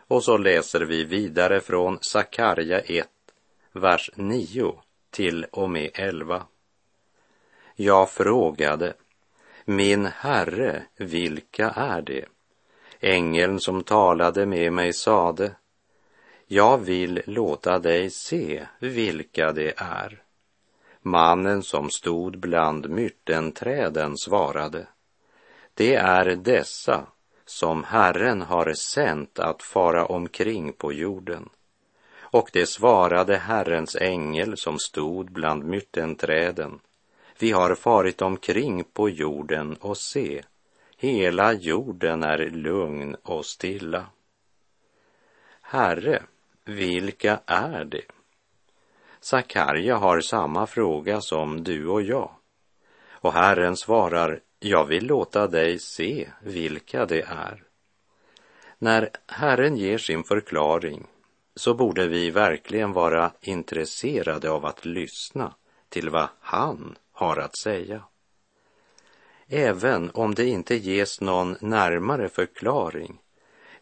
Och 0.08 0.24
så 0.24 0.36
läser 0.36 0.80
vi 0.80 1.04
vidare 1.04 1.60
från 1.60 1.98
Sakarja 2.00 2.80
1, 2.80 3.08
vers 3.72 4.10
9 4.14 4.74
till 5.10 5.44
och 5.52 5.70
med 5.70 5.90
11. 5.94 6.46
Jag 7.76 8.10
frågade, 8.10 8.94
min 9.64 10.06
herre, 10.06 10.82
vilka 10.96 11.70
är 11.70 12.02
det? 12.02 12.24
Ängeln 13.00 13.60
som 13.60 13.82
talade 13.82 14.46
med 14.46 14.72
mig 14.72 14.92
sade, 14.92 15.54
jag 16.46 16.78
vill 16.78 17.22
låta 17.26 17.78
dig 17.78 18.10
se 18.10 18.66
vilka 18.78 19.52
det 19.52 19.72
är. 19.76 20.22
Mannen 21.02 21.62
som 21.62 21.90
stod 21.90 22.38
bland 22.38 22.90
myrtenträden 22.90 24.16
svarade, 24.16 24.86
det 25.74 25.94
är 25.94 26.36
dessa 26.36 27.06
som 27.44 27.84
Herren 27.84 28.42
har 28.42 28.72
sänt 28.72 29.38
att 29.38 29.62
fara 29.62 30.06
omkring 30.06 30.72
på 30.72 30.92
jorden. 30.92 31.48
Och 32.20 32.50
det 32.52 32.66
svarade 32.66 33.36
Herrens 33.36 33.96
ängel 33.96 34.56
som 34.56 34.78
stod 34.78 35.32
bland 35.32 35.64
myrtenträden. 35.64 36.80
Vi 37.38 37.50
har 37.50 37.74
farit 37.74 38.22
omkring 38.22 38.84
på 38.84 39.08
jorden 39.08 39.76
och 39.80 39.96
se, 39.96 40.42
hela 41.00 41.52
jorden 41.52 42.22
är 42.22 42.50
lugn 42.50 43.14
och 43.22 43.46
stilla. 43.46 44.06
Herre, 45.60 46.22
vilka 46.64 47.40
är 47.46 47.84
det? 47.84 48.04
Sakarja 49.20 49.96
har 49.96 50.20
samma 50.20 50.66
fråga 50.66 51.20
som 51.20 51.64
du 51.64 51.86
och 51.86 52.02
jag. 52.02 52.30
Och 53.10 53.32
Herren 53.32 53.76
svarar, 53.76 54.40
jag 54.60 54.84
vill 54.84 55.06
låta 55.06 55.46
dig 55.46 55.78
se 55.78 56.28
vilka 56.42 57.06
det 57.06 57.22
är. 57.22 57.62
När 58.78 59.10
Herren 59.26 59.76
ger 59.76 59.98
sin 59.98 60.24
förklaring 60.24 61.06
så 61.56 61.74
borde 61.74 62.06
vi 62.06 62.30
verkligen 62.30 62.92
vara 62.92 63.32
intresserade 63.40 64.50
av 64.50 64.66
att 64.66 64.84
lyssna 64.84 65.54
till 65.88 66.10
vad 66.10 66.28
han 66.40 66.96
har 67.12 67.36
att 67.36 67.58
säga. 67.58 68.02
Även 69.50 70.10
om 70.14 70.34
det 70.34 70.46
inte 70.46 70.74
ges 70.74 71.20
någon 71.20 71.56
närmare 71.60 72.28
förklaring 72.28 73.18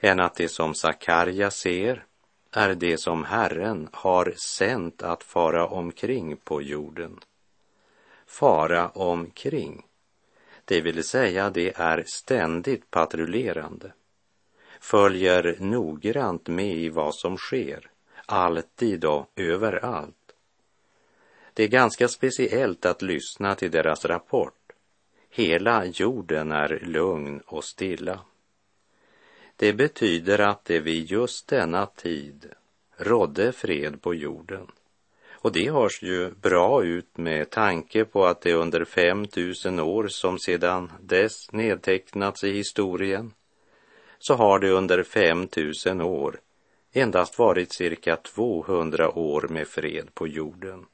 än 0.00 0.20
att 0.20 0.34
det 0.34 0.48
som 0.48 0.74
Sakarja 0.74 1.50
ser 1.50 2.04
är 2.52 2.74
det 2.74 2.98
som 2.98 3.24
Herren 3.24 3.88
har 3.92 4.34
sänt 4.36 5.02
att 5.02 5.22
fara 5.22 5.66
omkring 5.66 6.36
på 6.36 6.62
jorden. 6.62 7.20
Fara 8.26 8.88
omkring, 8.88 9.86
det 10.64 10.80
vill 10.80 11.04
säga 11.04 11.50
det 11.50 11.72
är 11.76 12.04
ständigt 12.06 12.90
patrullerande, 12.90 13.92
följer 14.80 15.56
noggrant 15.60 16.48
med 16.48 16.76
i 16.76 16.88
vad 16.88 17.14
som 17.14 17.36
sker, 17.36 17.90
alltid 18.26 19.04
och 19.04 19.30
överallt. 19.36 20.32
Det 21.54 21.64
är 21.64 21.68
ganska 21.68 22.08
speciellt 22.08 22.86
att 22.86 23.02
lyssna 23.02 23.54
till 23.54 23.70
deras 23.70 24.04
rapport. 24.04 24.55
Hela 25.30 25.84
jorden 25.84 26.52
är 26.52 26.80
lugn 26.82 27.40
och 27.46 27.64
stilla. 27.64 28.20
Det 29.56 29.72
betyder 29.72 30.38
att 30.38 30.64
det 30.64 30.80
vid 30.80 31.10
just 31.10 31.48
denna 31.48 31.86
tid 31.86 32.52
rådde 32.96 33.52
fred 33.52 34.02
på 34.02 34.14
jorden. 34.14 34.66
Och 35.30 35.52
det 35.52 35.70
hörs 35.72 36.02
ju 36.02 36.30
bra 36.30 36.84
ut 36.84 37.16
med 37.16 37.50
tanke 37.50 38.04
på 38.04 38.26
att 38.26 38.40
det 38.40 38.54
under 38.54 38.84
5000 38.84 39.80
år 39.80 40.08
som 40.08 40.38
sedan 40.38 40.92
dess 41.00 41.52
nedtecknats 41.52 42.44
i 42.44 42.52
historien 42.52 43.32
så 44.18 44.34
har 44.34 44.58
det 44.58 44.70
under 44.70 45.02
5000 45.02 46.00
år 46.00 46.40
endast 46.92 47.38
varit 47.38 47.72
cirka 47.72 48.16
200 48.16 49.18
år 49.18 49.48
med 49.48 49.68
fred 49.68 50.14
på 50.14 50.28
jorden. 50.28 50.86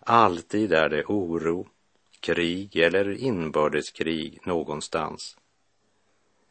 Alltid 0.00 0.72
är 0.72 0.88
det 0.88 1.04
oro, 1.04 1.68
krig 2.24 2.76
eller 2.76 3.22
inbördeskrig 3.22 4.38
någonstans. 4.46 5.36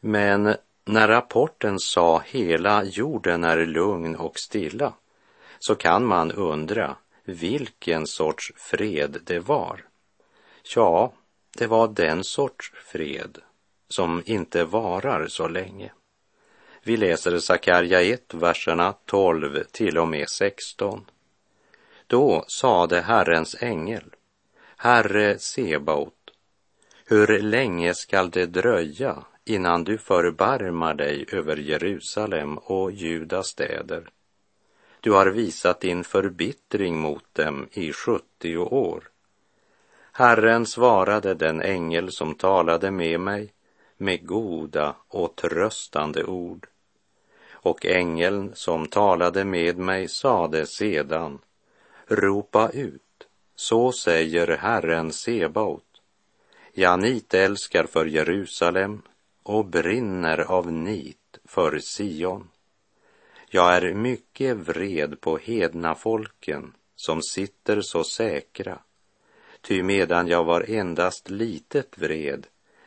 Men 0.00 0.56
när 0.84 1.08
rapporten 1.08 1.78
sa 1.78 2.22
hela 2.26 2.84
jorden 2.84 3.44
är 3.44 3.66
lugn 3.66 4.16
och 4.16 4.38
stilla 4.38 4.92
så 5.58 5.74
kan 5.74 6.06
man 6.06 6.32
undra 6.32 6.96
vilken 7.24 8.06
sorts 8.06 8.52
fred 8.56 9.18
det 9.24 9.40
var. 9.40 9.84
Ja, 10.74 11.12
det 11.58 11.66
var 11.66 11.88
den 11.88 12.24
sorts 12.24 12.72
fred 12.74 13.38
som 13.88 14.22
inte 14.26 14.64
varar 14.64 15.26
så 15.28 15.48
länge. 15.48 15.92
Vi 16.82 16.96
läser 16.96 17.38
Sakarja 17.38 18.02
1, 18.02 18.34
verserna 18.34 18.94
12 19.04 19.64
till 19.72 19.98
och 19.98 20.08
med 20.08 20.28
16. 20.28 21.04
Då 22.06 22.44
sade 22.48 23.00
Herrens 23.00 23.62
ängel, 23.62 24.04
Herre 24.76 25.38
Sebaot, 25.38 26.30
hur 27.06 27.38
länge 27.38 27.94
skall 27.94 28.30
det 28.30 28.46
dröja 28.46 29.24
innan 29.44 29.84
du 29.84 29.98
förbarmar 29.98 30.94
dig 30.94 31.26
över 31.32 31.56
Jerusalem 31.56 32.58
och 32.58 32.92
Judas 32.92 33.46
städer? 33.46 34.08
Du 35.00 35.12
har 35.12 35.26
visat 35.26 35.80
din 35.80 36.04
förbittring 36.04 36.98
mot 36.98 37.34
dem 37.34 37.68
i 37.72 37.92
70 37.92 38.56
år. 38.56 39.08
Herren 40.12 40.66
svarade 40.66 41.34
den 41.34 41.60
ängel 41.60 42.12
som 42.12 42.34
talade 42.34 42.90
med 42.90 43.20
mig 43.20 43.52
med 43.96 44.26
goda 44.26 44.96
och 45.08 45.36
tröstande 45.36 46.24
ord. 46.24 46.66
Och 47.50 47.86
ängeln 47.86 48.52
som 48.54 48.86
talade 48.86 49.44
med 49.44 49.78
mig 49.78 50.08
sade 50.08 50.66
sedan, 50.66 51.38
ropa 52.06 52.70
ut, 52.70 53.03
så 53.56 53.92
säger 53.92 54.46
Herren 54.56 55.12
Sebaot. 55.12 56.00
Jag 56.72 57.00
nitälskar 57.00 57.84
för 57.84 58.06
Jerusalem 58.06 59.02
och 59.42 59.66
brinner 59.66 60.38
av 60.38 60.72
nit 60.72 61.38
för 61.44 61.80
Sion. 61.80 62.50
Jag 63.48 63.76
är 63.76 63.94
mycket 63.94 64.56
vred 64.56 65.20
på 65.20 65.36
hedna 65.38 65.94
folken 65.94 66.72
som 66.96 67.22
sitter 67.22 67.80
så 67.80 68.04
säkra, 68.04 68.78
ty 69.60 69.82
medan 69.82 70.28
jag 70.28 70.44
var 70.44 70.70
endast 70.70 71.30
litet 71.30 71.98
vred 71.98 72.46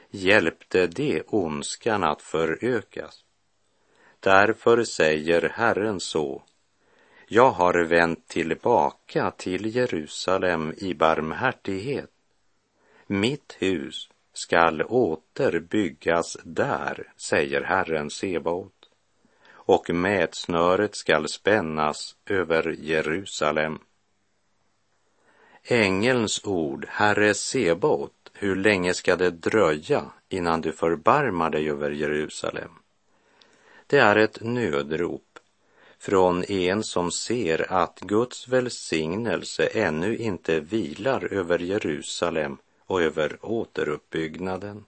hjälpte 0.09 0.87
det 0.87 1.23
ondskan 1.27 2.03
att 2.03 2.21
förökas. 2.21 3.23
Därför 4.19 4.83
säger 4.83 5.49
Herren 5.49 5.99
så, 5.99 6.43
jag 7.29 7.51
har 7.51 7.83
vänt 7.83 8.27
tillbaka 8.27 9.31
till 9.31 9.75
Jerusalem 9.75 10.73
i 10.77 10.93
barmhärtighet. 10.93 12.11
Mitt 13.07 13.55
hus 13.59 14.09
skall 14.33 14.81
åter 14.81 15.59
byggas 15.59 16.37
där, 16.43 17.13
säger 17.17 17.61
Herren 17.61 18.09
Sebaot 18.09 18.73
och 19.67 19.89
mätsnöret 19.89 20.95
skall 20.95 21.27
spännas 21.27 22.15
över 22.25 22.75
Jerusalem. 22.79 23.79
Ängelns 25.63 26.45
ord, 26.45 26.85
Herre 26.89 27.33
Sebaot, 27.33 28.31
hur 28.33 28.55
länge 28.55 28.93
ska 28.93 29.15
det 29.15 29.29
dröja 29.29 30.05
innan 30.29 30.61
du 30.61 30.71
förbarmar 30.71 31.49
dig 31.49 31.69
över 31.69 31.91
Jerusalem? 31.91 32.71
Det 33.87 33.97
är 33.97 34.15
ett 34.15 34.41
nödrop 34.41 35.26
från 35.99 36.43
en 36.43 36.83
som 36.83 37.11
ser 37.11 37.71
att 37.73 37.99
Guds 37.99 38.47
välsignelse 38.47 39.65
ännu 39.65 40.17
inte 40.17 40.59
vilar 40.59 41.33
över 41.33 41.59
Jerusalem 41.59 42.57
och 42.85 43.01
över 43.01 43.37
återuppbyggnaden. 43.41 44.85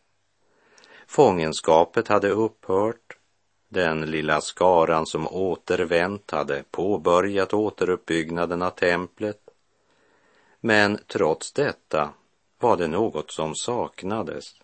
Fångenskapet 1.08 2.08
hade 2.08 2.30
upphört 2.30 3.18
den 3.70 4.02
lilla 4.02 4.42
skaran 4.42 5.06
som 5.06 5.28
återvänt 5.28 6.32
hade 6.32 6.64
påbörjat 6.72 7.54
återuppbyggnaden 7.54 8.62
av 8.62 8.70
templet. 8.70 9.50
Men 10.60 11.00
trots 11.08 11.52
detta 11.52 12.14
var 12.60 12.78
det 12.78 12.88
något 12.88 13.32
som 13.32 13.56
saknades. 13.56 14.56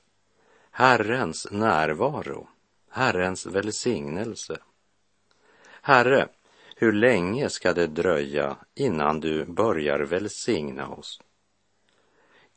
Herrens 0.71 1.47
närvaro, 1.51 2.47
Herrens 2.89 3.45
välsignelse. 3.45 4.58
Herre, 5.81 6.27
hur 6.75 6.91
länge 6.91 7.49
ska 7.49 7.73
det 7.73 7.88
dröja 7.88 8.57
innan 8.75 9.19
du 9.19 9.45
börjar 9.45 9.99
välsigna 9.99 10.88
oss? 10.88 11.21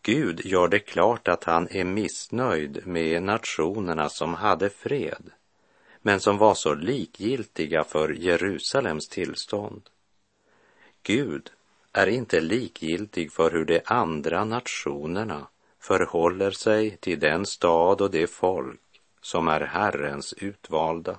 Gud 0.03 0.41
gör 0.45 0.69
det 0.69 0.79
klart 0.79 1.29
att 1.29 1.45
han 1.45 1.69
är 1.71 1.85
missnöjd 1.85 2.87
med 2.87 3.23
nationerna 3.23 4.09
som 4.09 4.35
hade 4.35 4.71
fred 4.71 5.31
men 6.03 6.21
som 6.21 6.39
var 6.39 6.55
så 6.55 6.75
likgiltiga 6.75 7.85
för 7.85 8.09
Jerusalems 8.09 9.09
tillstånd. 9.09 9.83
Gud 11.03 11.51
är 11.93 12.07
inte 12.07 12.41
likgiltig 12.41 13.33
för 13.33 13.51
hur 13.51 13.65
de 13.65 13.81
andra 13.85 14.45
nationerna 14.45 15.47
förhåller 15.81 16.51
sig 16.51 16.97
till 16.97 17.21
den 17.21 17.47
stad 17.47 18.01
och 18.01 18.11
det 18.11 18.27
folk 18.27 18.81
som 19.21 19.49
är 19.49 19.61
Herrens 19.61 20.33
utvalda. 20.33 21.19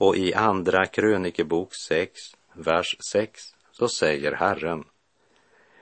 Och 0.00 0.16
i 0.16 0.34
Andra 0.34 0.86
krönikebok 0.86 1.74
6, 1.74 2.20
vers 2.54 2.96
6, 3.12 3.42
så 3.72 3.88
säger 3.88 4.32
Herren, 4.32 4.84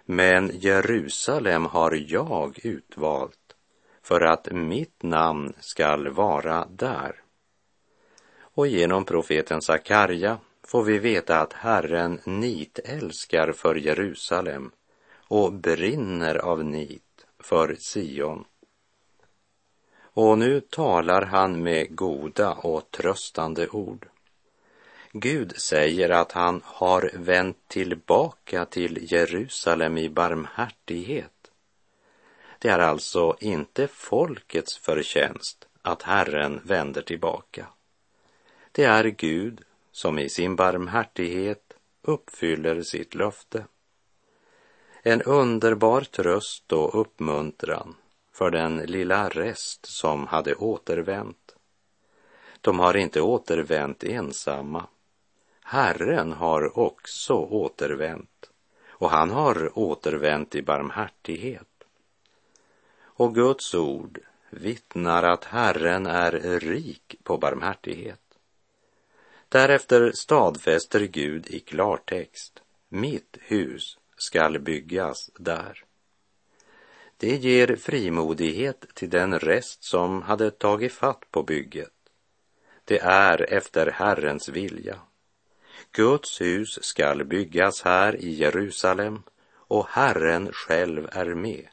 men 0.05 0.51
Jerusalem 0.55 1.67
har 1.67 2.05
jag 2.07 2.59
utvalt 2.65 3.57
för 4.03 4.21
att 4.21 4.53
mitt 4.53 5.03
namn 5.03 5.53
skall 5.61 6.09
vara 6.09 6.67
där 6.71 7.23
och 8.41 8.67
genom 8.67 9.05
profeten 9.05 9.63
Sakarja 9.63 10.39
får 10.63 10.83
vi 10.83 10.99
veta 10.99 11.41
att 11.41 11.53
Herren 11.53 12.21
nitälskar 12.25 13.53
för 13.53 13.75
Jerusalem 13.75 14.71
och 15.29 15.53
brinner 15.53 16.35
av 16.35 16.65
nit 16.65 17.27
för 17.39 17.77
Sion. 17.81 18.45
Och 20.21 20.39
nu 20.39 20.61
talar 20.61 21.23
han 21.23 21.63
med 21.63 21.97
goda 21.97 22.53
och 22.53 22.91
tröstande 22.91 23.69
ord. 23.69 24.09
Gud 25.13 25.57
säger 25.57 26.11
att 26.11 26.33
han 26.33 26.63
har 26.65 27.11
vänt 27.15 27.69
tillbaka 27.69 28.65
till 28.65 29.13
Jerusalem 29.13 29.99
i 29.99 30.09
barmhärtighet. 30.09 31.51
Det 32.59 32.69
är 32.69 32.79
alltså 32.79 33.37
inte 33.41 33.87
folkets 33.87 34.79
förtjänst 34.79 35.67
att 35.83 36.03
Herren 36.03 36.61
vänder 36.65 37.03
tillbaka. 37.03 37.67
Det 38.73 38.85
är 38.85 39.05
Gud 39.05 39.61
som 39.93 40.19
i 40.19 40.29
sin 40.29 40.57
barmhärtighet 40.57 41.73
uppfyller 42.03 42.83
sitt 42.83 43.15
löfte. 43.15 43.65
En 45.03 45.23
underbar 45.23 46.01
tröst 46.01 46.73
och 46.73 47.01
uppmuntran 47.01 47.95
för 48.39 48.51
den 48.51 48.77
lilla 48.77 49.29
rest 49.29 49.87
som 49.87 50.27
hade 50.27 50.55
återvänt. 50.55 51.55
De 52.61 52.79
har 52.79 52.97
inte 52.97 53.21
återvänt 53.21 54.05
ensamma. 54.05 54.87
Herren 55.63 56.33
har 56.33 56.79
också 56.79 57.35
återvänt 57.35 58.51
och 58.89 59.11
han 59.11 59.31
har 59.31 59.79
återvänt 59.79 60.55
i 60.55 60.63
barmhärtighet. 60.63 61.85
Och 63.01 63.35
Guds 63.35 63.75
ord 63.75 64.21
vittnar 64.51 65.23
att 65.23 65.45
Herren 65.45 66.07
är 66.07 66.61
rik 66.61 67.17
på 67.23 67.37
barmhärtighet. 67.37 68.39
Därefter 69.49 70.13
stadfäster 70.13 71.01
Gud 71.01 71.47
i 71.47 71.61
klartext, 71.61 72.63
mitt 72.89 73.37
hus 73.41 73.99
skall 74.17 74.59
byggas 74.59 75.31
där. 75.39 75.88
Det 77.21 77.37
ger 77.37 77.77
frimodighet 77.77 78.95
till 78.95 79.11
den 79.11 79.39
rest 79.39 79.85
som 79.85 80.23
hade 80.23 80.51
tagit 80.51 80.93
fatt 80.93 81.25
på 81.31 81.43
bygget. 81.43 81.93
Det 82.85 82.99
är 82.99 83.53
efter 83.53 83.87
Herrens 83.87 84.49
vilja. 84.49 84.99
Guds 85.93 86.41
hus 86.41 86.79
skall 86.83 87.25
byggas 87.25 87.83
här 87.83 88.17
i 88.17 88.35
Jerusalem 88.35 89.23
och 89.53 89.87
Herren 89.89 90.53
själv 90.53 91.09
är 91.13 91.35
med 91.35 91.69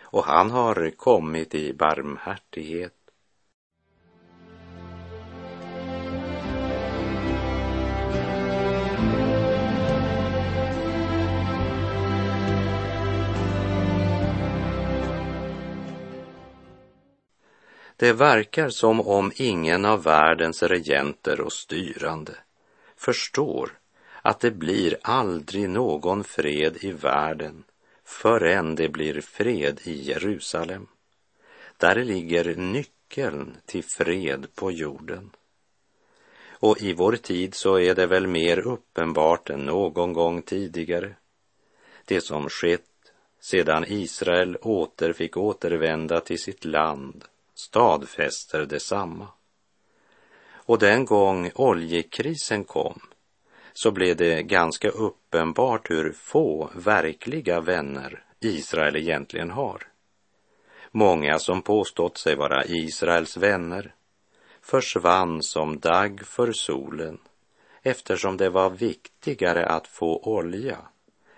och 0.00 0.24
han 0.24 0.50
har 0.50 0.90
kommit 0.90 1.54
i 1.54 1.72
barmhärtighet 1.72 3.05
Det 17.96 18.12
verkar 18.12 18.68
som 18.68 19.00
om 19.00 19.32
ingen 19.36 19.84
av 19.84 20.02
världens 20.02 20.62
regenter 20.62 21.40
och 21.40 21.52
styrande 21.52 22.34
förstår 22.96 23.78
att 24.22 24.40
det 24.40 24.50
blir 24.50 24.96
aldrig 25.02 25.70
någon 25.70 26.24
fred 26.24 26.76
i 26.80 26.92
världen 26.92 27.64
förrän 28.04 28.74
det 28.74 28.88
blir 28.88 29.20
fred 29.20 29.80
i 29.84 30.02
Jerusalem. 30.02 30.86
Där 31.76 32.04
ligger 32.04 32.54
nyckeln 32.56 33.56
till 33.66 33.84
fred 33.84 34.46
på 34.54 34.70
jorden. 34.70 35.30
Och 36.50 36.82
i 36.82 36.92
vår 36.92 37.16
tid 37.16 37.54
så 37.54 37.78
är 37.78 37.94
det 37.94 38.06
väl 38.06 38.26
mer 38.26 38.58
uppenbart 38.58 39.50
än 39.50 39.60
någon 39.60 40.12
gång 40.12 40.42
tidigare. 40.42 41.14
Det 42.04 42.20
som 42.20 42.48
skett 42.48 43.12
sedan 43.40 43.84
Israel 43.88 44.56
åter 44.56 45.12
fick 45.12 45.36
återvända 45.36 46.20
till 46.20 46.38
sitt 46.38 46.64
land, 46.64 47.24
stadfäster 47.58 48.66
detsamma. 48.66 49.28
Och 50.54 50.78
den 50.78 51.04
gång 51.04 51.50
oljekrisen 51.54 52.64
kom 52.64 53.00
så 53.72 53.90
blev 53.90 54.16
det 54.16 54.42
ganska 54.42 54.88
uppenbart 54.88 55.90
hur 55.90 56.12
få 56.12 56.70
verkliga 56.74 57.60
vänner 57.60 58.24
Israel 58.40 58.96
egentligen 58.96 59.50
har. 59.50 59.82
Många 60.90 61.38
som 61.38 61.62
påstått 61.62 62.18
sig 62.18 62.36
vara 62.36 62.64
Israels 62.64 63.36
vänner 63.36 63.94
försvann 64.60 65.42
som 65.42 65.78
dagg 65.78 66.26
för 66.26 66.52
solen 66.52 67.18
eftersom 67.82 68.36
det 68.36 68.50
var 68.50 68.70
viktigare 68.70 69.66
att 69.66 69.86
få 69.86 70.18
olja 70.18 70.78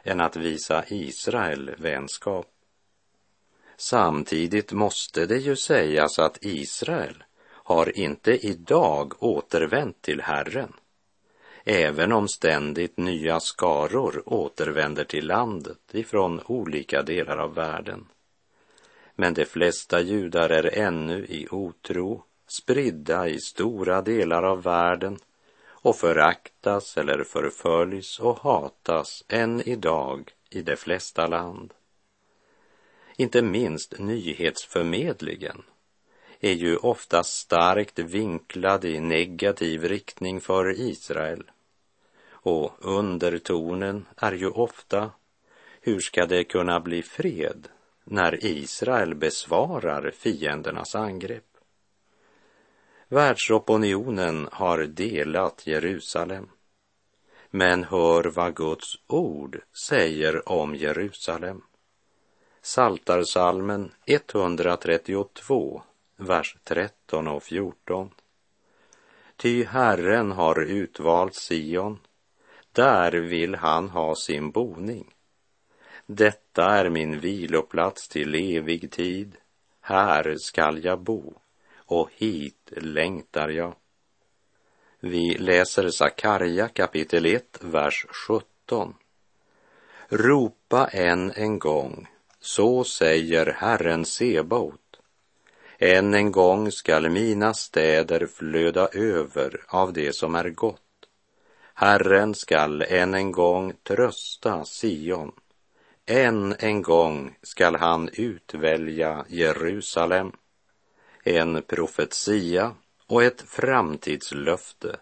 än 0.02 0.20
att 0.20 0.36
visa 0.36 0.84
Israel 0.88 1.74
vänskap. 1.78 2.46
Samtidigt 3.80 4.72
måste 4.72 5.26
det 5.26 5.38
ju 5.38 5.56
sägas 5.56 6.18
att 6.18 6.38
Israel 6.40 7.24
har 7.48 7.98
inte 7.98 8.46
idag 8.46 9.14
återvänt 9.18 10.02
till 10.02 10.20
Herren, 10.20 10.72
även 11.64 12.12
om 12.12 12.28
ständigt 12.28 12.96
nya 12.96 13.40
skaror 13.40 14.22
återvänder 14.26 15.04
till 15.04 15.26
landet 15.26 15.78
ifrån 15.92 16.40
olika 16.46 17.02
delar 17.02 17.36
av 17.36 17.54
världen. 17.54 18.06
Men 19.14 19.34
de 19.34 19.44
flesta 19.44 20.00
judar 20.00 20.50
är 20.50 20.78
ännu 20.78 21.26
i 21.26 21.48
otro, 21.50 22.24
spridda 22.48 23.28
i 23.28 23.40
stora 23.40 24.02
delar 24.02 24.42
av 24.42 24.62
världen 24.62 25.18
och 25.66 25.96
föraktas 25.96 26.96
eller 26.96 27.24
förföljs 27.24 28.18
och 28.18 28.38
hatas 28.38 29.24
än 29.28 29.68
idag 29.68 30.32
i 30.50 30.62
de 30.62 30.76
flesta 30.76 31.26
land. 31.26 31.74
Inte 33.20 33.42
minst 33.42 33.98
nyhetsförmedlingen 33.98 35.62
är 36.40 36.52
ju 36.52 36.76
ofta 36.76 37.22
starkt 37.22 37.98
vinklad 37.98 38.84
i 38.84 39.00
negativ 39.00 39.84
riktning 39.84 40.40
för 40.40 40.80
Israel. 40.80 41.50
Och 42.30 42.72
undertonen 42.78 44.06
är 44.16 44.32
ju 44.32 44.48
ofta, 44.48 45.10
hur 45.80 46.00
ska 46.00 46.26
det 46.26 46.44
kunna 46.44 46.80
bli 46.80 47.02
fred 47.02 47.68
när 48.04 48.44
Israel 48.44 49.14
besvarar 49.14 50.10
fiendernas 50.10 50.94
angrepp? 50.94 51.56
Världsopinionen 53.08 54.48
har 54.52 54.78
delat 54.78 55.66
Jerusalem. 55.66 56.48
Men 57.50 57.84
hör 57.84 58.24
vad 58.24 58.56
Guds 58.56 58.96
ord 59.06 59.60
säger 59.88 60.48
om 60.48 60.74
Jerusalem. 60.74 61.62
Saltarsalmen 62.68 63.92
132, 64.06 65.82
vers 66.16 66.56
13 66.64 67.28
och 67.28 67.42
14. 67.42 68.10
Ty 69.36 69.64
Herren 69.64 70.32
har 70.32 70.62
utvalt 70.62 71.34
Sion, 71.34 71.98
där 72.72 73.12
vill 73.12 73.54
han 73.54 73.90
ha 73.90 74.14
sin 74.14 74.50
boning. 74.50 75.14
Detta 76.06 76.64
är 76.64 76.88
min 76.88 77.20
viloplats 77.20 78.08
till 78.08 78.56
evig 78.56 78.90
tid, 78.90 79.36
här 79.80 80.34
skall 80.38 80.84
jag 80.84 81.00
bo 81.00 81.34
och 81.76 82.10
hit 82.12 82.72
längtar 82.76 83.48
jag. 83.48 83.74
Vi 85.00 85.38
läser 85.38 85.88
Sakarja 85.90 86.68
kapitel 86.68 87.26
1, 87.26 87.58
vers 87.60 88.06
17. 88.28 88.94
Ropa 90.08 90.86
än 90.86 91.30
en 91.30 91.58
gång, 91.58 92.08
så 92.48 92.84
säger 92.84 93.46
Herren 93.46 94.04
Sebaot. 94.04 95.00
Än 95.78 96.14
en 96.14 96.32
gång 96.32 96.72
skall 96.72 97.08
mina 97.10 97.54
städer 97.54 98.26
flöda 98.26 98.88
över 98.88 99.60
av 99.66 99.92
det 99.92 100.12
som 100.12 100.34
är 100.34 100.50
gott. 100.50 101.08
Herren 101.74 102.34
skall 102.34 102.82
än 102.82 103.14
en 103.14 103.32
gång 103.32 103.72
trösta 103.82 104.64
Sion. 104.64 105.32
Än 106.06 106.54
en 106.58 106.82
gång 106.82 107.36
skall 107.42 107.76
han 107.76 108.10
utvälja 108.12 109.24
Jerusalem 109.28 110.32
en 111.24 111.62
profetia 111.62 112.74
och 113.06 113.22
ett 113.22 113.42
framtidslöfte 113.42 114.96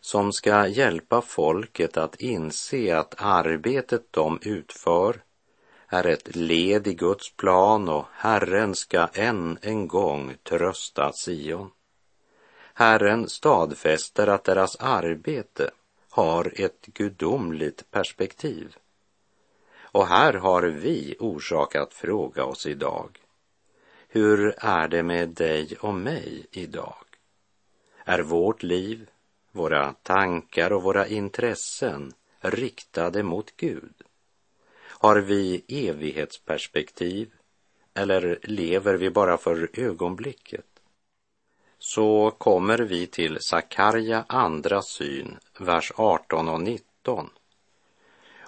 som 0.00 0.32
ska 0.32 0.66
hjälpa 0.66 1.22
folket 1.22 1.96
att 1.96 2.20
inse 2.20 2.98
att 2.98 3.14
arbetet 3.18 4.12
de 4.12 4.38
utför 4.42 5.20
är 5.92 6.06
ett 6.06 6.36
led 6.36 6.86
i 6.86 6.94
Guds 6.94 7.30
plan 7.30 7.88
och 7.88 8.04
Herren 8.12 8.74
ska 8.74 9.06
än 9.06 9.58
en 9.62 9.88
gång 9.88 10.34
trösta 10.42 11.12
Sion. 11.12 11.70
Herren 12.74 13.28
stadfäster 13.28 14.26
att 14.26 14.44
deras 14.44 14.76
arbete 14.76 15.70
har 16.10 16.52
ett 16.56 16.86
gudomligt 16.86 17.90
perspektiv. 17.90 18.76
Och 19.80 20.06
här 20.06 20.34
har 20.34 20.62
vi 20.62 21.16
orsak 21.18 21.76
att 21.76 21.94
fråga 21.94 22.44
oss 22.44 22.66
idag. 22.66 23.18
Hur 24.08 24.54
är 24.58 24.88
det 24.88 25.02
med 25.02 25.28
dig 25.28 25.76
och 25.80 25.94
mig 25.94 26.46
idag? 26.50 27.04
Är 28.04 28.20
vårt 28.20 28.62
liv, 28.62 29.10
våra 29.52 29.92
tankar 29.92 30.72
och 30.72 30.82
våra 30.82 31.06
intressen 31.06 32.12
riktade 32.40 33.22
mot 33.22 33.56
Gud? 33.56 33.94
Har 35.02 35.16
vi 35.16 35.64
evighetsperspektiv 35.68 37.30
eller 37.94 38.38
lever 38.42 38.94
vi 38.94 39.10
bara 39.10 39.38
för 39.38 39.70
ögonblicket? 39.72 40.66
Så 41.78 42.30
kommer 42.30 42.78
vi 42.78 43.06
till 43.06 43.38
Sakarja 43.40 44.24
andra 44.28 44.82
syn, 44.82 45.38
vers 45.58 45.92
18 45.96 46.48
och 46.48 46.60
19 46.60 47.30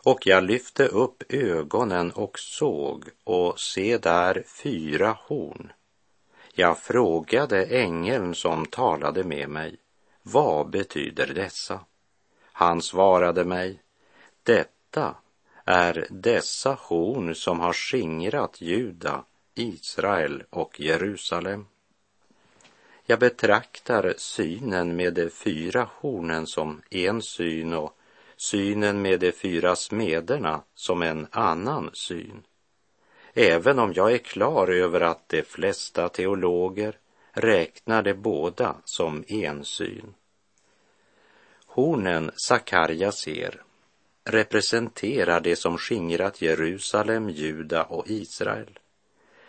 och 0.04 0.26
jag 0.26 0.44
lyfte 0.44 0.86
upp 0.86 1.22
ögonen 1.28 2.12
och 2.12 2.38
såg 2.38 3.04
och 3.24 3.60
se 3.60 3.98
där 3.98 4.44
fyra 4.46 5.16
horn. 5.20 5.72
Jag 6.54 6.78
frågade 6.78 7.64
ängeln 7.64 8.34
som 8.34 8.66
talade 8.66 9.24
med 9.24 9.48
mig, 9.48 9.76
vad 10.22 10.70
betyder 10.70 11.26
dessa? 11.26 11.80
Han 12.52 12.82
svarade 12.82 13.44
mig, 13.44 13.82
detta 14.42 15.14
är 15.72 16.06
dessa 16.10 16.76
horn 16.80 17.34
som 17.34 17.60
har 17.60 17.72
skingrat 17.72 18.60
Juda, 18.60 19.24
Israel 19.54 20.42
och 20.50 20.80
Jerusalem. 20.80 21.66
Jag 23.06 23.18
betraktar 23.18 24.14
synen 24.16 24.96
med 24.96 25.14
de 25.14 25.30
fyra 25.30 25.88
hornen 26.00 26.46
som 26.46 26.82
en 26.90 27.22
syn 27.22 27.72
och 27.72 27.96
synen 28.36 29.02
med 29.02 29.20
de 29.20 29.32
fyra 29.32 29.76
smederna 29.76 30.62
som 30.74 31.02
en 31.02 31.26
annan 31.30 31.90
syn. 31.92 32.42
Även 33.34 33.78
om 33.78 33.92
jag 33.92 34.12
är 34.12 34.18
klar 34.18 34.68
över 34.68 35.00
att 35.00 35.28
de 35.28 35.42
flesta 35.42 36.08
teologer 36.08 36.98
räknar 37.32 38.02
de 38.02 38.14
båda 38.14 38.76
som 38.84 39.24
en 39.28 39.64
syn. 39.64 40.14
Hornen 41.66 42.30
Sakarja 42.36 43.12
ser 43.12 43.62
representerar 44.24 45.40
det 45.40 45.56
som 45.56 45.78
skingrat 45.78 46.42
Jerusalem, 46.42 47.30
Juda 47.30 47.82
och 47.82 48.10
Israel. 48.10 48.78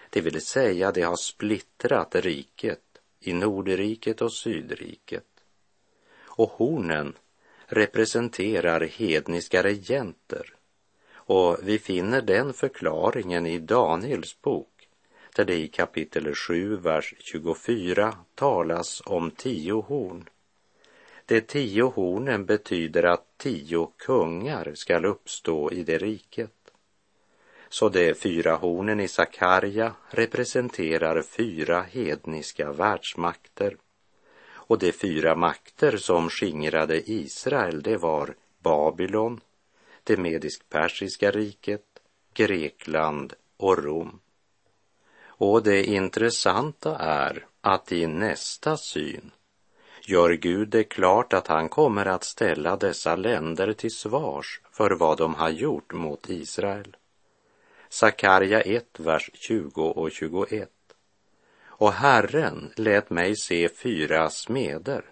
Det 0.09 0.21
vill 0.21 0.41
säga, 0.41 0.91
det 0.91 1.01
har 1.01 1.15
splittrat 1.15 2.15
riket 2.15 2.81
i 3.19 3.33
Nordriket 3.33 4.21
och 4.21 4.33
Sydriket. 4.33 5.25
Och 6.21 6.49
hornen 6.49 7.13
representerar 7.65 8.81
hedniska 8.81 9.63
regenter 9.63 10.55
och 11.25 11.57
vi 11.63 11.79
finner 11.79 12.21
den 12.21 12.53
förklaringen 12.53 13.45
i 13.45 13.59
Daniels 13.59 14.41
bok 14.41 14.87
där 15.35 15.45
det 15.45 15.55
i 15.55 15.67
kapitel 15.67 16.35
7, 16.35 16.75
vers 16.75 17.13
24 17.19 18.17
talas 18.35 19.01
om 19.05 19.31
tio 19.31 19.73
horn. 19.73 20.29
De 21.33 21.41
tio 21.41 21.83
hornen 21.83 22.45
betyder 22.45 23.03
att 23.03 23.37
tio 23.37 23.87
kungar 23.97 24.71
skall 24.75 25.05
uppstå 25.05 25.71
i 25.71 25.83
det 25.83 25.97
riket. 25.97 26.71
Så 27.69 27.89
de 27.89 28.13
fyra 28.13 28.55
hornen 28.55 28.99
i 28.99 29.07
Sakarja 29.07 29.95
representerar 30.09 31.21
fyra 31.21 31.81
hedniska 31.81 32.71
världsmakter 32.71 33.77
och 34.45 34.79
de 34.79 34.91
fyra 34.91 35.35
makter 35.35 35.97
som 35.97 36.29
skingrade 36.29 37.11
Israel, 37.11 37.81
det 37.81 37.97
var 37.97 38.35
Babylon, 38.59 39.41
det 40.03 40.17
medisk-persiska 40.17 41.31
riket, 41.31 41.85
Grekland 42.33 43.33
och 43.57 43.83
Rom. 43.83 44.19
Och 45.25 45.63
det 45.63 45.83
intressanta 45.83 46.97
är 46.97 47.45
att 47.61 47.91
i 47.91 48.07
nästa 48.07 48.77
syn 48.77 49.31
gör 50.07 50.33
Gud 50.33 50.69
det 50.69 50.83
klart 50.83 51.33
att 51.33 51.47
han 51.47 51.69
kommer 51.69 52.05
att 52.05 52.23
ställa 52.23 52.75
dessa 52.77 53.15
länder 53.15 53.73
till 53.73 53.95
svars 53.95 54.61
för 54.71 54.91
vad 54.91 55.17
de 55.17 55.35
har 55.35 55.49
gjort 55.49 55.93
mot 55.93 56.29
Israel. 56.29 56.95
Sakarja 57.89 58.61
1, 58.61 58.99
vers 58.99 59.29
20 59.33 59.83
och 59.83 60.11
21. 60.11 60.69
Och 61.65 61.93
Herren 61.93 62.73
lät 62.75 63.09
mig 63.09 63.35
se 63.35 63.69
fyra 63.69 64.29
smeder. 64.29 65.05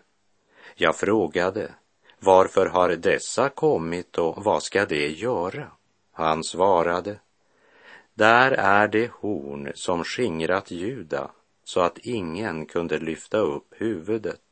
Jag 0.76 0.96
frågade, 0.96 1.72
varför 2.20 2.66
har 2.66 2.90
dessa 2.90 3.50
kommit 3.50 4.18
och 4.18 4.44
vad 4.44 4.64
ska 4.64 4.86
de 4.86 5.08
göra? 5.08 5.72
Han 6.12 6.44
svarade, 6.44 7.20
där 8.14 8.52
är 8.52 8.88
det 8.88 9.12
horn 9.12 9.72
som 9.76 10.04
skingrat 10.04 10.72
Juda 10.72 11.32
så 11.64 11.80
att 11.80 11.98
ingen 11.98 12.66
kunde 12.66 13.00
lyfta 13.00 13.38
upp 13.38 13.74
huvudet. 13.78 14.51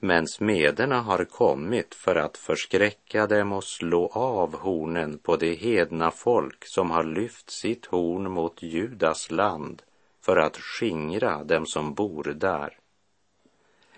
Men 0.00 0.28
smederna 0.28 1.00
har 1.00 1.24
kommit 1.24 1.94
för 1.94 2.16
att 2.16 2.36
förskräcka 2.36 3.26
dem 3.26 3.52
och 3.52 3.64
slå 3.64 4.06
av 4.12 4.54
hornen 4.54 5.18
på 5.18 5.36
det 5.36 5.54
hedna 5.54 6.10
folk 6.10 6.66
som 6.66 6.90
har 6.90 7.04
lyft 7.04 7.50
sitt 7.50 7.86
horn 7.86 8.30
mot 8.30 8.62
Judas 8.62 9.30
land 9.30 9.82
för 10.20 10.36
att 10.36 10.56
skingra 10.56 11.44
dem 11.44 11.66
som 11.66 11.94
bor 11.94 12.24
där. 12.24 12.78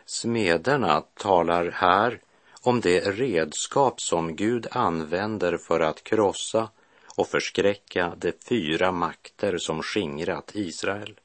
Smederna 0.04 1.00
talar 1.00 1.70
här 1.70 2.20
om 2.62 2.80
det 2.80 3.00
redskap 3.00 4.00
som 4.00 4.36
Gud 4.36 4.66
använder 4.70 5.56
för 5.56 5.80
att 5.80 6.04
krossa 6.04 6.68
och 7.16 7.28
förskräcka 7.28 8.14
de 8.16 8.32
fyra 8.48 8.92
makter 8.92 9.58
som 9.58 9.82
skingrat 9.82 10.50
Israel. 10.54 11.20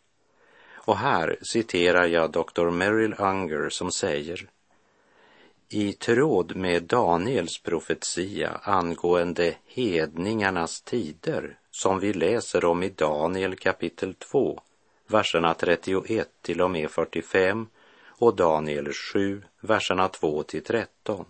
Och 0.73 0.97
här 0.97 1.37
citerar 1.41 2.05
jag 2.05 2.31
Dr. 2.31 2.69
Merrill 2.69 3.15
Unger 3.17 3.69
som 3.69 3.91
säger 3.91 4.49
i 5.73 5.93
tråd 5.93 6.55
med 6.55 6.83
Daniels 6.83 7.61
profetia 7.63 8.59
angående 8.63 9.55
hedningarnas 9.65 10.81
tider 10.81 11.57
som 11.71 11.99
vi 11.99 12.13
läser 12.13 12.65
om 12.65 12.83
i 12.83 12.89
Daniel 12.89 13.55
kapitel 13.55 14.13
2, 14.13 14.61
verserna 15.07 15.53
31 15.53 16.29
till 16.41 16.61
och 16.61 16.71
med 16.71 16.89
45 16.89 17.67
och 18.07 18.35
Daniel 18.35 18.93
7, 18.93 19.43
verserna 19.61 20.07
2 20.07 20.43
till 20.43 20.63
13 20.63 21.25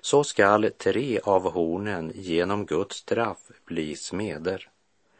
så 0.00 0.24
skall 0.24 0.70
tre 0.78 1.20
av 1.24 1.52
hornen 1.52 2.12
genom 2.14 2.66
Guds 2.66 2.96
straff 2.96 3.50
bli 3.66 3.96
smeder, 3.96 4.68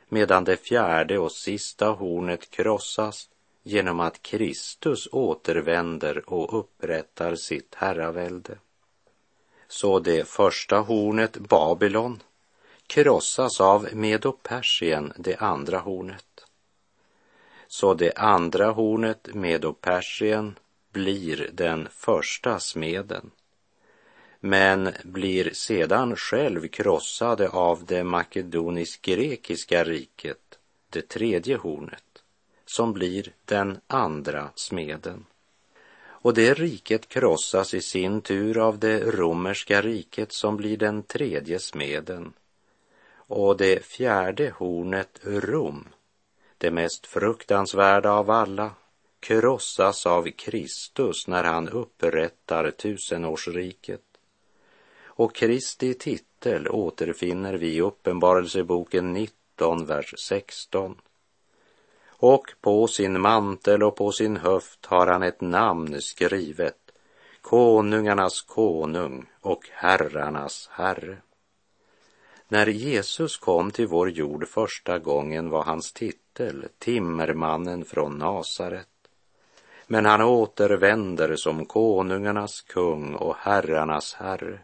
medan 0.09 0.45
det 0.45 0.57
fjärde 0.57 1.19
och 1.19 1.33
sista 1.33 1.89
hornet 1.89 2.51
krossas 2.51 3.29
genom 3.65 4.01
att 4.01 4.23
Kristus 4.23 5.09
återvänder 5.13 6.31
och 6.31 6.59
upprättar 6.59 7.35
sitt 7.35 7.75
herravälde. 7.75 8.59
Så 9.69 9.99
det 9.99 10.29
första 10.29 10.79
hornet, 10.79 11.37
Babylon, 11.37 12.23
krossas 12.87 13.61
av 13.61 13.89
Medo-Persien, 13.93 15.13
det 15.17 15.37
andra 15.37 15.79
hornet. 15.79 16.47
Så 17.69 17.95
det 17.95 18.13
andra 18.13 18.71
hornet, 18.71 19.29
Medo-Persien, 19.33 20.59
blir 20.93 21.51
den 21.53 21.89
första 21.91 22.61
smeden 22.61 23.31
men 24.45 24.93
blir 25.05 25.51
sedan 25.53 26.17
själv 26.17 26.69
krossade 26.69 27.49
av 27.49 27.85
det 27.85 28.05
makedonisk-grekiska 28.05 29.85
riket, 29.85 30.59
det 30.91 31.09
tredje 31.09 31.57
hornet, 31.57 32.14
som 32.75 32.93
blir 32.93 33.33
den 33.45 33.81
andra 33.87 34.51
smeden. 34.55 35.27
Och 36.07 36.35
det 36.35 36.55
riket 36.55 37.09
krossas 37.09 37.75
i 37.75 37.81
sin 37.81 38.21
tur 38.21 38.59
av 38.59 38.79
det 38.79 39.01
romerska 39.01 39.83
riket 39.83 40.33
som 40.33 40.57
blir 40.57 40.77
den 40.77 41.03
tredje 41.03 41.59
smeden. 41.59 42.33
Och 43.17 43.57
det 43.57 43.85
fjärde 43.85 44.53
hornet, 44.57 45.21
Rom, 45.23 45.89
det 46.59 46.71
mest 46.71 47.07
fruktansvärda 47.07 48.11
av 48.11 48.31
alla, 48.31 48.71
krossas 49.21 50.07
av 50.07 50.31
Kristus 50.31 51.29
när 51.29 51.45
han 51.45 51.69
upprättar 51.69 52.71
tusenårsriket 52.71 54.03
och 55.17 55.35
Kristi 55.35 55.95
titel 55.95 56.69
återfinner 56.69 57.55
vi 57.55 57.75
i 57.75 57.81
Uppenbarelseboken 57.81 59.13
19, 59.13 59.87
vers 59.87 60.15
16. 60.19 60.97
Och 62.27 62.53
på 62.61 62.87
sin 62.87 63.21
mantel 63.21 63.83
och 63.83 63.97
på 63.97 64.13
sin 64.13 64.37
höft 64.37 64.87
har 64.87 65.07
han 65.07 65.23
ett 65.23 65.41
namn 65.41 66.01
skrivet, 66.01 66.77
Konungarnas 67.41 68.43
konung 68.43 69.27
och 69.41 69.69
herrarnas 69.73 70.69
herre. 70.73 71.17
När 72.49 72.67
Jesus 72.67 73.37
kom 73.37 73.71
till 73.71 73.87
vår 73.87 74.11
jord 74.11 74.49
första 74.49 74.99
gången 74.99 75.51
var 75.51 75.65
hans 75.65 75.93
titel 75.93 76.67
Timmermannen 76.79 77.85
från 77.85 78.19
Nasaret. 78.19 78.89
Men 79.87 80.07
han 80.07 80.23
återvänder 80.23 81.37
som 81.37 81.67
konungarnas 81.67 82.61
kung 82.61 83.15
och 83.15 83.37
herrarnas 83.37 84.15
herre 84.15 84.59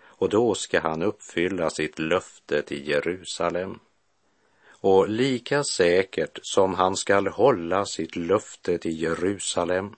och 0.00 0.28
då 0.28 0.54
ska 0.54 0.80
han 0.80 1.02
uppfylla 1.02 1.70
sitt 1.70 1.98
löfte 1.98 2.62
till 2.62 2.88
Jerusalem. 2.88 3.78
Och 4.80 5.08
lika 5.08 5.64
säkert 5.64 6.38
som 6.42 6.74
han 6.74 6.96
skall 6.96 7.26
hålla 7.26 7.84
sitt 7.84 8.16
löfte 8.16 8.78
till 8.78 9.02
Jerusalem, 9.02 9.94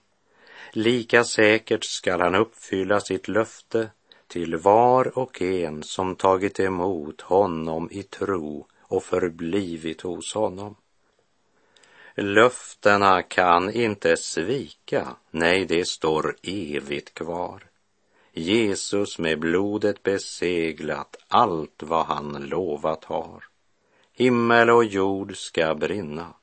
lika 0.73 1.23
säkert 1.23 1.83
skall 1.83 2.21
han 2.21 2.35
uppfylla 2.35 2.99
sitt 2.99 3.27
löfte 3.27 3.89
till 4.27 4.55
var 4.55 5.17
och 5.17 5.41
en 5.41 5.83
som 5.83 6.15
tagit 6.15 6.59
emot 6.59 7.21
honom 7.21 7.89
i 7.91 8.03
tro 8.03 8.67
och 8.81 9.03
förblivit 9.03 10.01
hos 10.01 10.33
honom. 10.33 10.75
Löftena 12.15 13.21
kan 13.21 13.73
inte 13.73 14.17
svika, 14.17 15.15
nej, 15.31 15.65
det 15.65 15.87
står 15.87 16.35
evigt 16.43 17.13
kvar. 17.13 17.63
Jesus 18.33 19.19
med 19.19 19.39
blodet 19.39 20.03
beseglat 20.03 21.15
allt 21.27 21.83
vad 21.83 22.05
han 22.05 22.31
lovat 22.31 23.03
har. 23.03 23.48
Himmel 24.19 24.69
och 24.69 24.85
jord 24.85 25.37
ska 25.37 25.75
brinna, 25.75 26.33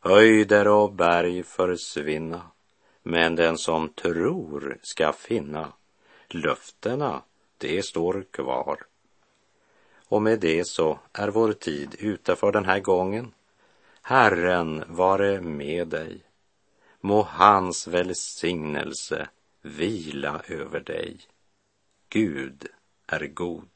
höjder 0.00 0.68
och 0.68 0.92
berg 0.92 1.42
försvinna, 1.42 2.42
men 3.02 3.36
den 3.36 3.58
som 3.58 3.88
tror 3.88 4.78
ska 4.82 5.12
finna 5.12 5.72
löftena, 6.28 7.22
det 7.58 7.84
står 7.84 8.24
kvar. 8.30 8.78
Och 10.08 10.22
med 10.22 10.40
det 10.40 10.66
så 10.66 10.98
är 11.12 11.28
vår 11.28 11.52
tid 11.52 11.96
ute 11.98 12.36
för 12.36 12.52
den 12.52 12.64
här 12.64 12.80
gången. 12.80 13.32
Herren 14.02 14.84
vare 14.88 15.40
med 15.40 15.88
dig. 15.88 16.20
Må 17.00 17.22
hans 17.22 17.88
välsignelse 17.88 19.28
vila 19.62 20.42
över 20.48 20.80
dig. 20.80 21.18
Gud 22.08 22.66
är 23.06 23.26
god. 23.26 23.75